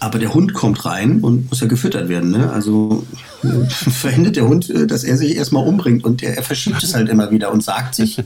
Aber 0.00 0.18
der 0.18 0.34
Hund 0.34 0.54
kommt 0.54 0.84
rein 0.84 1.20
und 1.20 1.48
muss 1.50 1.60
ja 1.60 1.66
gefüttert 1.66 2.08
werden. 2.08 2.30
Ne? 2.30 2.50
Also 2.52 3.06
äh, 3.42 3.68
verhindert 3.68 4.36
der 4.36 4.46
Hund, 4.46 4.68
äh, 4.70 4.86
dass 4.86 5.04
er 5.04 5.16
sich 5.16 5.36
erstmal 5.36 5.66
umbringt. 5.66 6.04
Und 6.04 6.20
der, 6.20 6.36
er 6.36 6.42
verschiebt 6.42 6.82
es 6.82 6.94
halt 6.94 7.08
immer 7.08 7.30
wieder 7.30 7.52
und 7.52 7.62
sagt 7.62 7.94
sich, 7.94 8.22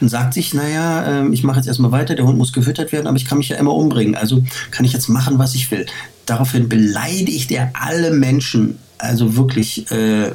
und 0.00 0.08
sagt 0.08 0.34
sich, 0.34 0.54
naja, 0.54 1.06
ähm, 1.06 1.32
ich 1.32 1.44
mache 1.44 1.58
jetzt 1.58 1.66
erstmal 1.66 1.92
weiter, 1.92 2.14
der 2.14 2.26
Hund 2.26 2.38
muss 2.38 2.52
gefüttert 2.52 2.92
werden, 2.92 3.06
aber 3.06 3.16
ich 3.16 3.26
kann 3.26 3.38
mich 3.38 3.48
ja 3.48 3.56
immer 3.56 3.74
umbringen. 3.74 4.14
Also 4.14 4.42
kann 4.70 4.84
ich 4.84 4.92
jetzt 4.92 5.08
machen, 5.08 5.38
was 5.38 5.54
ich 5.54 5.70
will. 5.70 5.86
Daraufhin 6.26 6.68
beleidigt 6.68 7.50
er 7.50 7.72
alle 7.74 8.10
Menschen. 8.10 8.78
Also 8.98 9.36
wirklich, 9.36 9.90
äh, 9.90 10.32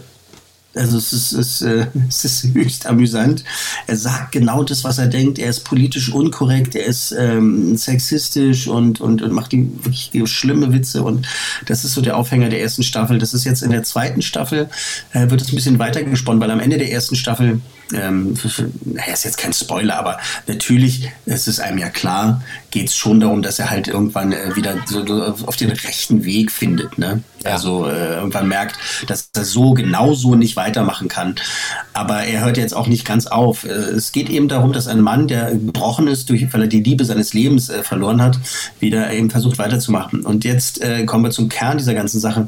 also 0.76 0.98
es 0.98 1.14
ist, 1.14 1.32
es, 1.32 1.62
äh, 1.62 1.88
es 2.10 2.26
ist 2.26 2.54
höchst 2.54 2.86
amüsant. 2.86 3.44
Er 3.88 3.96
sagt 3.96 4.32
genau 4.34 4.64
das, 4.64 4.84
was 4.84 4.98
er 4.98 5.08
denkt. 5.08 5.40
Er 5.40 5.50
ist 5.50 5.62
politisch 5.62 6.12
unkorrekt, 6.12 6.76
er 6.76 6.86
ist 6.86 7.16
ähm, 7.18 7.78
sexistisch 7.78 8.68
und, 8.68 9.02
und, 9.02 9.22
und 9.22 9.32
macht 9.32 9.52
die 9.52 9.70
wirklich 9.84 10.12
schlimme 10.32 10.74
Witze. 10.74 11.04
Und 11.04 11.28
das 11.66 11.86
ist 11.86 11.94
so 11.94 12.02
der 12.02 12.18
Aufhänger 12.18 12.50
der 12.50 12.62
ersten 12.62 12.84
Staffel. 12.84 13.18
Das 13.18 13.34
ist 13.34 13.46
jetzt 13.46 13.64
in 13.64 13.72
der 13.72 13.84
zweiten 13.84 14.22
Staffel, 14.22 14.70
äh, 15.14 15.30
wird 15.30 15.42
es 15.42 15.50
ein 15.52 15.56
bisschen 15.56 15.80
weiter 15.80 16.04
gesponnen, 16.04 16.42
weil 16.42 16.52
am 16.52 16.60
Ende 16.60 16.78
der 16.78 16.92
ersten 16.92 17.16
Staffel, 17.16 17.62
ähm, 17.94 18.36
naja, 18.84 19.14
ist 19.14 19.26
jetzt 19.26 19.38
kein 19.38 19.54
Spoiler, 19.54 19.98
aber 19.98 20.18
natürlich, 20.48 21.10
es 21.26 21.48
ist 21.48 21.60
einem 21.60 21.78
ja 21.78 21.90
klar, 21.90 22.42
geht 22.72 22.90
es 22.90 22.96
schon 22.96 23.20
darum, 23.20 23.42
dass 23.42 23.60
er 23.60 23.70
halt 23.70 23.88
irgendwann 23.88 24.32
äh, 24.32 24.56
wieder 24.56 24.76
so, 24.86 25.06
so 25.06 25.24
auf 25.46 25.56
den 25.56 25.70
rechten 25.70 26.26
Weg 26.26 26.52
findet. 26.52 26.98
Ne? 26.98 27.22
Also 27.44 27.88
äh, 27.88 28.16
irgendwann 28.16 28.48
merkt, 28.48 28.78
dass 29.08 29.30
er 29.36 29.46
so 29.46 29.74
genau 29.74 30.14
so 30.14 30.36
nicht 30.36 30.56
weitermachen 30.56 31.08
kann. 31.08 31.36
Aber 31.94 32.24
er 32.24 32.44
hört 32.44 32.58
jetzt 32.58 32.76
auch 32.76 32.88
nicht 32.88 33.06
ganz 33.06 33.28
auf. 33.28 33.66
Äh, 33.66 33.70
es 33.70 34.12
geht 34.12 34.30
eben 34.30 34.48
darum, 34.48 34.74
dass 34.74 34.88
ein 34.88 35.02
Mann, 35.02 35.28
der 35.28 35.52
gebrochen 35.52 36.08
ist, 36.08 36.30
durch, 36.30 36.52
weil 36.54 36.62
er 36.62 36.68
die 36.68 36.84
Liebe 36.84 37.06
seines 37.06 37.34
Lebens 37.34 37.70
äh, 37.70 37.84
verloren 37.84 38.22
hat, 38.22 38.40
wieder 38.80 39.12
eben 39.12 39.30
versucht 39.30 39.60
weiterzumachen. 39.60 40.22
Und 40.22 40.44
jetzt 40.44 40.82
äh, 40.82 41.06
kommen 41.06 41.24
wir 41.24 41.32
zum 41.32 41.50
Kern 41.50 41.78
dieser 41.78 41.94
ganzen 41.94 42.20
Sache. 42.20 42.48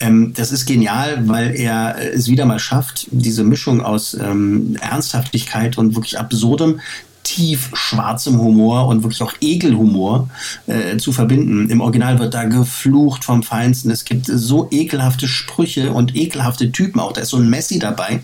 Ähm, 0.00 0.32
das 0.34 0.50
ist 0.50 0.66
genial, 0.66 1.28
weil 1.28 1.54
er 1.54 1.96
äh, 1.98 2.08
es 2.08 2.28
wieder 2.28 2.46
mal 2.46 2.58
schafft, 2.58 3.06
diese 3.10 3.44
Mischung 3.44 3.82
aus 3.82 4.14
ähm, 4.14 4.76
Ernsthaftigkeit 4.80 5.78
und 5.78 5.94
wirklich 5.94 6.18
absurdem, 6.18 6.80
tief 7.22 7.70
schwarzem 7.74 8.40
Humor 8.40 8.86
und 8.88 9.02
wirklich 9.02 9.22
auch 9.22 9.34
Ekelhumor 9.40 10.30
äh, 10.66 10.96
zu 10.96 11.12
verbinden. 11.12 11.68
Im 11.68 11.82
Original 11.82 12.18
wird 12.18 12.32
da 12.32 12.44
geflucht 12.44 13.24
vom 13.24 13.42
Feinsten. 13.42 13.90
Es 13.90 14.06
gibt 14.06 14.26
so 14.26 14.68
ekelhafte 14.70 15.28
Sprüche 15.28 15.92
und 15.92 16.16
ekelhafte 16.16 16.72
Typen 16.72 16.98
auch. 16.98 17.12
Da 17.12 17.20
ist 17.20 17.28
so 17.28 17.36
ein 17.36 17.50
Messi 17.50 17.78
dabei. 17.78 18.20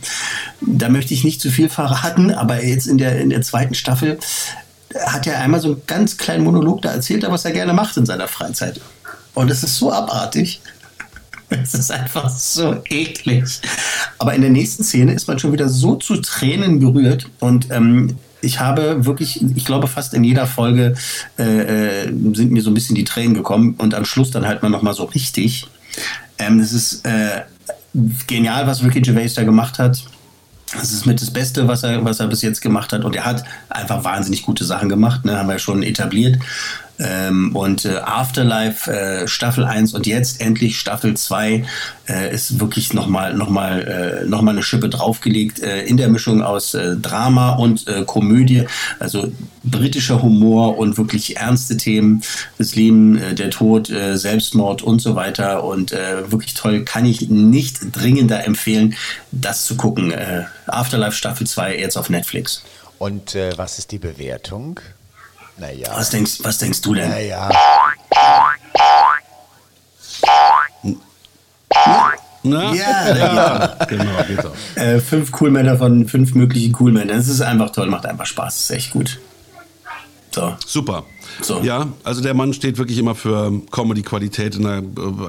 Da 0.63 0.89
möchte 0.89 1.13
ich 1.13 1.25
nicht 1.25 1.43
zu 1.43 1.51
viel 1.51 1.69
verraten, 1.69 2.33
aber 2.33 2.65
jetzt 2.65 2.87
in 2.87 2.97
der, 2.97 3.21
in 3.21 3.31
der 3.31 3.43
zweiten 3.43 3.75
Staffel 3.75 4.19
hat 5.05 5.27
er 5.27 5.41
einmal 5.41 5.61
so 5.61 5.73
einen 5.73 5.83
ganz 5.87 6.17
kleinen 6.17 6.45
Monolog, 6.45 6.81
da 6.83 6.93
erzählt 6.93 7.23
er, 7.23 7.31
was 7.31 7.45
er 7.45 7.53
gerne 7.53 7.75
macht 7.75 7.97
in 7.99 8.07
seiner 8.07 8.29
Freizeit. 8.29 8.81
Und 9.35 9.51
es 9.51 9.63
ist 9.63 9.77
so 9.77 9.93
abartig. 9.93 10.63
Es 11.49 11.75
ist 11.75 11.93
einfach 11.93 12.29
so 12.29 12.77
eklig. 12.89 13.61
Aber 14.19 14.35
in 14.35 14.41
der 14.41 14.51
nächsten 14.51 14.83
Szene 14.83 15.13
ist 15.13 15.29
man 15.29 15.39
schon 15.39 15.53
wieder 15.53 15.69
so 15.69 15.95
zu 15.97 16.17
Tränen 16.17 16.81
gerührt 16.81 17.29
und 17.41 17.71
ähm, 17.71 18.17
ich 18.43 18.61
habe 18.61 19.07
wirklich, 19.07 19.43
ich 19.57 19.65
glaube 19.65 19.87
fast 19.87 20.15
in 20.15 20.25
jeder 20.25 20.47
Folge 20.47 20.95
äh, 21.39 22.05
äh, 22.05 22.13
sind 22.35 22.53
mir 22.53 22.63
so 22.63 22.71
ein 22.71 22.75
bisschen 22.75 22.95
die 22.95 23.05
Tränen 23.05 23.35
gekommen 23.35 23.75
und 23.79 23.95
am 23.95 24.05
Schluss 24.05 24.31
dann 24.31 24.47
halt 24.47 24.63
mal 24.63 24.69
noch 24.69 24.83
mal 24.83 24.95
so 24.95 25.05
richtig. 25.05 25.67
Ähm, 26.39 26.59
das 26.59 26.73
ist 26.73 27.05
äh, 27.07 27.43
genial, 28.27 28.67
was 28.67 28.83
Ricky 28.83 29.01
Gervais 29.01 29.35
da 29.35 29.45
gemacht 29.45 29.79
hat. 29.79 30.05
Das 30.73 30.93
ist 30.93 31.07
mit 31.07 31.23
das 31.23 31.31
Beste, 31.31 31.69
was 31.69 31.83
er, 31.85 32.05
was 32.05 32.21
er 32.21 32.27
bis 32.27 32.43
jetzt 32.43 32.61
gemacht 32.61 32.93
hat. 32.93 33.05
Und 33.05 33.15
er 33.17 33.25
hat 33.25 33.45
einfach 33.69 34.05
wahnsinnig 34.05 34.43
gute 34.43 34.65
Sachen 34.65 34.89
gemacht, 34.89 35.25
ne? 35.25 35.39
haben 35.39 35.49
wir 35.49 35.59
schon 35.59 35.83
etabliert. 35.83 36.39
Ähm, 36.99 37.55
und 37.55 37.85
äh, 37.85 37.97
Afterlife 37.99 38.91
äh, 38.91 39.29
Staffel 39.29 39.65
1 39.65 39.95
und 39.95 40.07
jetzt 40.07 40.41
endlich 40.41 40.79
Staffel 40.79 41.15
2 41.15 41.65
äh, 42.09 42.35
ist 42.35 42.59
wirklich 42.59 42.95
nochmal 42.95 43.35
noch 43.35 43.51
mal, 43.51 44.23
äh, 44.23 44.27
noch 44.27 44.43
mal 44.43 44.53
eine 44.53 44.63
Schippe 44.63 44.89
draufgelegt 44.89 45.61
äh, 45.61 45.83
in 45.83 45.97
der 45.97 46.09
Mischung 46.09 46.43
aus 46.43 46.75
äh, 46.75 46.97
Drama 46.97 47.57
und 47.57 47.87
äh, 47.87 48.05
Komödie. 48.07 48.65
Also 48.99 49.31
britischer 49.63 50.23
Humor 50.23 50.79
und 50.79 50.97
wirklich 50.97 51.37
ernste 51.37 51.77
Themen. 51.77 52.23
Das 52.57 52.75
Leben, 52.75 53.19
äh, 53.19 53.35
der 53.35 53.51
Tod, 53.51 53.91
äh, 53.91 54.17
Selbstmord 54.17 54.83
und 54.83 55.01
so 55.01 55.15
weiter. 55.15 55.65
Und 55.65 55.93
äh, 55.93 56.31
wirklich 56.31 56.55
toll. 56.55 56.85
Kann 56.85 57.05
ich 57.05 57.29
nicht 57.29 57.79
dringender 57.93 58.45
empfehlen, 58.45 58.95
das 59.33 59.67
zu 59.67 59.77
gucken. 59.77 60.13
Äh, 60.13 60.45
Afterlife 60.67 61.17
Staffel 61.17 61.47
2 61.47 61.79
jetzt 61.79 61.97
auf 61.97 62.09
Netflix. 62.09 62.63
Und 62.99 63.35
äh, 63.35 63.53
was 63.57 63.79
ist 63.79 63.93
die 63.93 63.99
Bewertung? 63.99 64.81
Naja. 65.59 65.89
Was 65.95 66.11
denkst, 66.11 66.39
was 66.43 66.59
denkst 66.59 66.81
du 66.83 66.95
denn? 66.95 67.09
Naja. 67.09 67.51
Na? 72.43 72.73
Ja, 72.75 73.77
genau, 73.89 74.23
geht 74.27 74.45
auch. 74.45 74.55
Äh, 74.77 75.01
fünf 75.01 75.33
Coolmänner 75.33 75.79
von 75.79 76.07
fünf 76.07 76.35
möglichen 76.35 76.73
Coolmännern. 76.73 77.17
Das 77.17 77.27
ist 77.27 77.41
einfach 77.41 77.71
toll, 77.71 77.89
macht 77.89 78.07
einfach 78.07 78.27
Spaß, 78.27 78.55
das 78.55 78.71
ist 78.71 78.71
echt 78.71 78.91
gut. 78.93 79.19
So. 80.37 80.53
Super. 80.67 81.05
So. 81.41 81.61
Ja, 81.63 81.89
also 82.05 82.21
der 82.23 82.35
Mann 82.35 82.53
steht 82.53 82.77
wirklich 82.79 82.99
immer 82.99 83.15
für 83.15 83.51
Comedy-Qualität 83.71 84.55
in 84.57 84.67
einer 84.67 84.79
äh, 84.83 84.83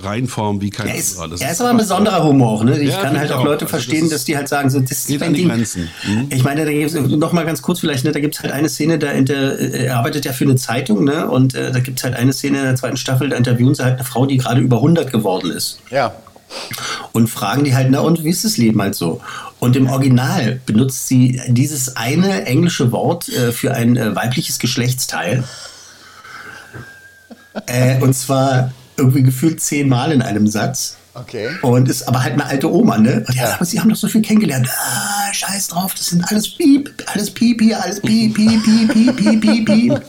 Reinform 0.05 0.59
wie 0.61 0.69
kein 0.69 0.87
Er 0.87 0.95
ist. 0.95 1.17
Das 1.17 1.39
er 1.41 1.51
ist 1.51 1.61
aber 1.61 1.69
ein 1.71 1.77
besonderer 1.77 2.23
Humor 2.25 2.51
auch. 2.51 2.63
Ne? 2.65 2.77
Ich 2.79 2.91
Ja, 2.91 3.01
kann 3.01 3.17
halt 3.17 3.31
auch 3.31 3.39
auch. 3.39 3.45
Leute 3.45 3.65
Also 3.65 3.77
das 3.77 3.85
verstehen, 3.85 4.03
ist- 4.05 4.13
dass 4.13 4.25
die 4.25 4.35
halt 4.35 4.49
sagen, 4.49 4.69
so, 4.69 4.79
das 4.81 4.91
ist 4.91 5.07
Geht 5.07 5.21
mein 5.21 5.29
an 5.29 5.33
die 5.33 5.39
Ding. 5.41 5.49
Grenzen. 5.49 5.89
Mhm. 6.05 6.25
Ich 6.29 6.43
meine, 6.43 6.65
da 6.65 6.71
gibt's 6.71 6.93
noch 6.93 7.31
mal 7.31 7.45
ganz 7.45 7.61
kurz 7.61 7.79
vielleicht, 7.79 8.03
ne, 8.03 8.11
da 8.11 8.19
gibt 8.19 8.35
es 8.35 8.41
halt 8.41 8.51
eine 8.51 8.67
Szene, 8.69 8.99
da 8.99 9.11
inter, 9.11 9.57
äh, 9.59 9.85
er 9.85 9.97
arbeitet 9.97 10.25
ja 10.25 10.33
für 10.33 10.43
eine 10.43 10.55
Zeitung, 10.57 11.03
ne? 11.05 11.29
Und 11.29 11.55
äh, 11.55 11.71
da 11.71 11.79
gibt 11.79 11.99
es 11.99 12.03
halt 12.03 12.15
eine 12.15 12.33
Szene 12.33 12.57
in 12.59 12.63
der 12.65 12.75
zweiten 12.75 12.97
Staffel, 12.97 13.29
da 13.29 13.37
interviewen 13.37 13.73
sie 13.73 13.83
halt 13.83 13.95
eine 13.95 14.03
Frau, 14.03 14.25
die 14.25 14.37
gerade 14.37 14.59
über 14.61 14.77
100 14.77 15.11
geworden 15.11 15.51
ist. 15.51 15.79
Ja. 15.89 16.13
Und 17.11 17.29
fragen 17.29 17.63
die 17.63 17.75
halt, 17.75 17.89
na 17.89 17.99
und 17.99 18.23
wie 18.23 18.29
ist 18.29 18.45
das 18.45 18.57
Leben 18.57 18.81
halt 18.81 18.95
so? 18.95 19.21
Und 19.59 19.75
im 19.75 19.89
Original 19.89 20.61
benutzt 20.65 21.07
sie 21.07 21.41
dieses 21.47 21.95
eine 21.95 22.45
englische 22.45 22.91
Wort 22.91 23.27
äh, 23.29 23.51
für 23.51 23.73
ein 23.73 23.97
äh, 23.97 24.15
weibliches 24.15 24.59
Geschlechtsteil. 24.59 25.43
Äh, 27.65 27.99
und 28.01 28.13
zwar 28.13 28.71
irgendwie 28.97 29.23
gefühlt 29.23 29.61
zehnmal 29.61 30.11
in 30.11 30.21
einem 30.21 30.47
Satz. 30.47 30.97
Okay. 31.13 31.49
Und 31.63 31.89
ist 31.89 32.07
aber 32.07 32.21
halt 32.23 32.33
eine 32.33 32.45
alte 32.45 32.71
Oma, 32.71 32.99
ne? 32.99 33.23
Und 33.27 33.35
ja, 33.35 33.55
aber 33.55 33.65
sie 33.65 33.79
haben 33.79 33.89
doch 33.89 33.95
so 33.95 34.07
viel 34.07 34.21
kennengelernt. 34.21 34.69
Ah, 34.69 35.33
scheiß 35.33 35.69
drauf, 35.69 35.95
das 35.95 36.07
sind 36.07 36.23
alles 36.29 36.47
Piep, 36.55 36.91
alles 37.07 37.31
Piep 37.31 37.59
hier, 37.59 37.81
alles 37.81 37.99
Piep, 37.99 38.35
Piep, 38.35 38.63
Piep, 38.63 38.93
Piep, 38.93 39.17
Piep, 39.17 39.41
Piep, 39.41 39.65
Piep. 39.65 40.01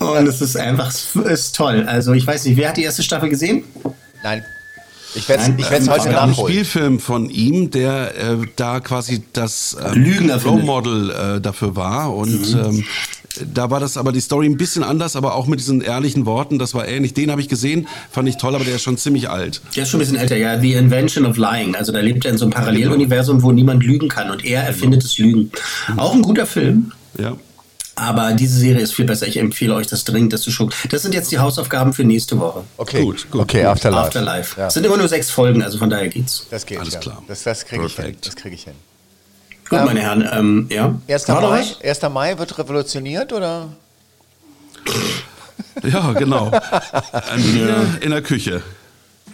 Und 0.00 0.26
es 0.26 0.40
ist 0.40 0.56
einfach, 0.56 0.88
es 0.88 1.14
ist 1.14 1.54
toll. 1.54 1.84
Also 1.86 2.12
ich 2.12 2.26
weiß 2.26 2.44
nicht, 2.44 2.56
wer 2.56 2.70
hat 2.70 2.76
die 2.76 2.82
erste 2.82 3.04
Staffel 3.04 3.28
gesehen? 3.28 3.62
Nein. 4.24 4.44
Ich 5.14 5.28
werde 5.28 5.42
es 5.42 5.48
heute 5.50 5.74
Es 5.74 5.86
gab 5.86 6.06
einen 6.06 6.30
nachholen. 6.30 6.52
Spielfilm 6.52 7.00
von 7.00 7.28
ihm, 7.30 7.70
der 7.70 8.14
äh, 8.16 8.36
da 8.56 8.80
quasi 8.80 9.22
das 9.32 9.76
ähm. 9.94 10.04
Role 10.44 10.62
Model 10.62 11.10
äh, 11.10 11.40
dafür 11.40 11.76
war. 11.76 12.14
Und 12.14 12.52
Mhm. 12.54 12.60
ähm, 12.64 12.84
da 13.54 13.70
war 13.70 13.80
das 13.80 13.96
aber 13.96 14.12
die 14.12 14.20
Story 14.20 14.46
ein 14.46 14.56
bisschen 14.58 14.82
anders, 14.82 15.16
aber 15.16 15.34
auch 15.34 15.46
mit 15.46 15.58
diesen 15.58 15.80
ehrlichen 15.80 16.26
Worten. 16.26 16.58
Das 16.58 16.74
war 16.74 16.86
ähnlich. 16.86 17.14
Den 17.14 17.30
habe 17.30 17.40
ich 17.40 17.48
gesehen, 17.48 17.88
fand 18.10 18.28
ich 18.28 18.36
toll, 18.36 18.54
aber 18.54 18.64
der 18.64 18.74
ist 18.76 18.82
schon 18.82 18.98
ziemlich 18.98 19.30
alt. 19.30 19.62
Der 19.74 19.84
ist 19.84 19.88
schon 19.90 19.98
ein 20.00 20.02
bisschen 20.02 20.18
älter, 20.18 20.36
ja. 20.36 20.60
The 20.60 20.74
Invention 20.74 21.24
of 21.26 21.36
Lying. 21.38 21.74
Also 21.74 21.92
da 21.92 22.00
lebt 22.00 22.24
er 22.24 22.32
in 22.32 22.38
so 22.38 22.44
einem 22.44 22.52
Paralleluniversum, 22.52 23.42
wo 23.42 23.52
niemand 23.52 23.84
lügen 23.84 24.08
kann. 24.08 24.30
Und 24.30 24.44
er 24.44 24.62
erfindet 24.64 25.02
das 25.04 25.16
Lügen. 25.18 25.50
Auch 25.96 26.14
ein 26.14 26.22
guter 26.22 26.46
Film. 26.46 26.92
Ja. 27.18 27.36
Aber 27.94 28.32
diese 28.32 28.58
Serie 28.58 28.80
ist 28.82 28.94
viel 28.94 29.04
besser. 29.04 29.26
Ich 29.26 29.36
empfehle 29.36 29.74
euch 29.74 29.86
das 29.86 30.04
dringend, 30.04 30.32
das 30.32 30.40
zu 30.42 30.50
schauen. 30.50 30.72
Das 30.90 31.02
sind 31.02 31.14
jetzt 31.14 31.30
die 31.30 31.38
Hausaufgaben 31.38 31.92
für 31.92 32.04
nächste 32.04 32.38
Woche. 32.38 32.64
Okay, 32.78 33.02
Gut, 33.02 33.30
gut, 33.30 33.42
okay, 33.42 33.58
gut. 33.60 33.66
Afterlife. 33.66 34.06
Afterlife. 34.06 34.60
Ja. 34.60 34.66
Es 34.68 34.74
sind 34.74 34.86
immer 34.86 34.96
nur 34.96 35.08
sechs 35.08 35.30
Folgen, 35.30 35.62
also 35.62 35.76
von 35.78 35.90
daher 35.90 36.08
geht's. 36.08 36.46
Das 36.50 36.64
geht 36.64 36.78
Alles 36.78 36.94
ja. 36.94 37.00
klar. 37.00 37.22
Das, 37.28 37.42
das 37.42 37.66
kriege 37.66 37.84
ich 37.84 37.94
hin. 37.94 38.04
Perfekt. 38.04 38.26
Das 38.26 38.36
kriege 38.36 38.54
ich 38.54 38.64
hin. 38.64 38.74
Gut, 39.68 39.78
Ähm, 39.78 39.84
meine 39.84 40.00
Herren, 40.00 40.28
ähm, 40.32 40.66
ja. 40.70 40.94
1. 41.06 41.28
War 41.28 41.40
noch 41.42 41.50
Mai, 41.50 41.60
was? 41.60 41.80
1. 42.02 42.12
Mai 42.12 42.38
wird 42.38 42.58
revolutioniert 42.58 43.32
oder? 43.32 43.68
Ja, 45.82 46.12
genau. 46.12 46.50
Ein 47.30 47.42
Bier 47.42 47.86
in 48.00 48.10
der 48.10 48.22
Küche. 48.22 48.62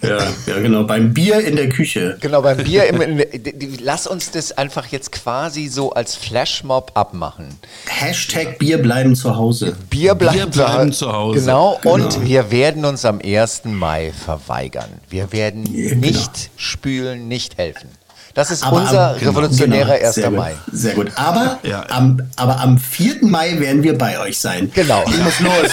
Ja, 0.03 0.19
ja, 0.47 0.59
genau. 0.61 0.85
Beim 0.85 1.13
Bier 1.13 1.41
in 1.41 1.57
der 1.57 1.69
Küche. 1.69 2.17
Genau, 2.21 2.41
beim 2.43 2.57
Bier. 2.59 2.87
Im, 2.87 3.01
in, 3.01 3.79
lass 3.83 4.07
uns 4.07 4.31
das 4.31 4.53
einfach 4.57 4.87
jetzt 4.87 5.11
quasi 5.13 5.67
so 5.67 5.93
als 5.93 6.15
Flashmob 6.15 6.93
abmachen. 6.95 7.47
Hashtag 7.87 8.59
Bier 8.59 8.79
bleiben 8.81 9.17
zu 9.17 9.37
Hause. 9.37 9.77
Bier 9.91 10.15
bleiben, 10.15 10.37
Bier 10.37 10.47
bleiben 10.47 10.93
zu 10.93 11.13
Hause. 11.13 11.41
Genau, 11.41 11.81
und 11.85 12.15
Genau. 12.15 12.25
wir 12.27 12.51
werden 12.51 12.85
uns 12.85 13.05
am 13.05 13.21
1. 13.23 13.63
Mai 13.65 14.13
verweigern. 14.25 14.89
Wir 15.11 15.33
werden 15.33 15.65
Ja, 15.75 15.91
genau. 15.91 16.01
nicht 16.07 16.51
spülen, 16.57 17.27
nicht 17.29 17.59
helfen. 17.59 17.89
Das 18.35 18.53
ist 18.53 18.63
Aber 18.63 18.77
unser 18.77 19.11
am- 19.15 19.19
genau, 19.19 19.31
revolutionärer 19.33 19.97
genau, 19.97 20.07
1. 20.07 20.15
sehr 20.15 20.29
gut, 20.29 20.39
Mai. 20.39 20.55
Sehr 20.71 20.95
gut. 20.95 21.11
Aber, 21.17 21.59
Ja. 21.65 21.85
am, 21.89 22.21
aber 22.37 22.61
am 22.61 22.79
4. 22.79 23.17
Mai 23.23 23.59
werden 23.59 23.83
wir 23.83 23.99
bei 23.99 24.21
euch 24.21 24.39
sein. 24.39 24.71
Genau. 24.75 25.03
Ich 25.09 25.19
muss 25.25 25.41
los. 25.41 25.71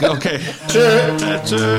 Okay. 0.10 0.38
Tschö. 0.68 0.80
Tschö. 1.44 1.78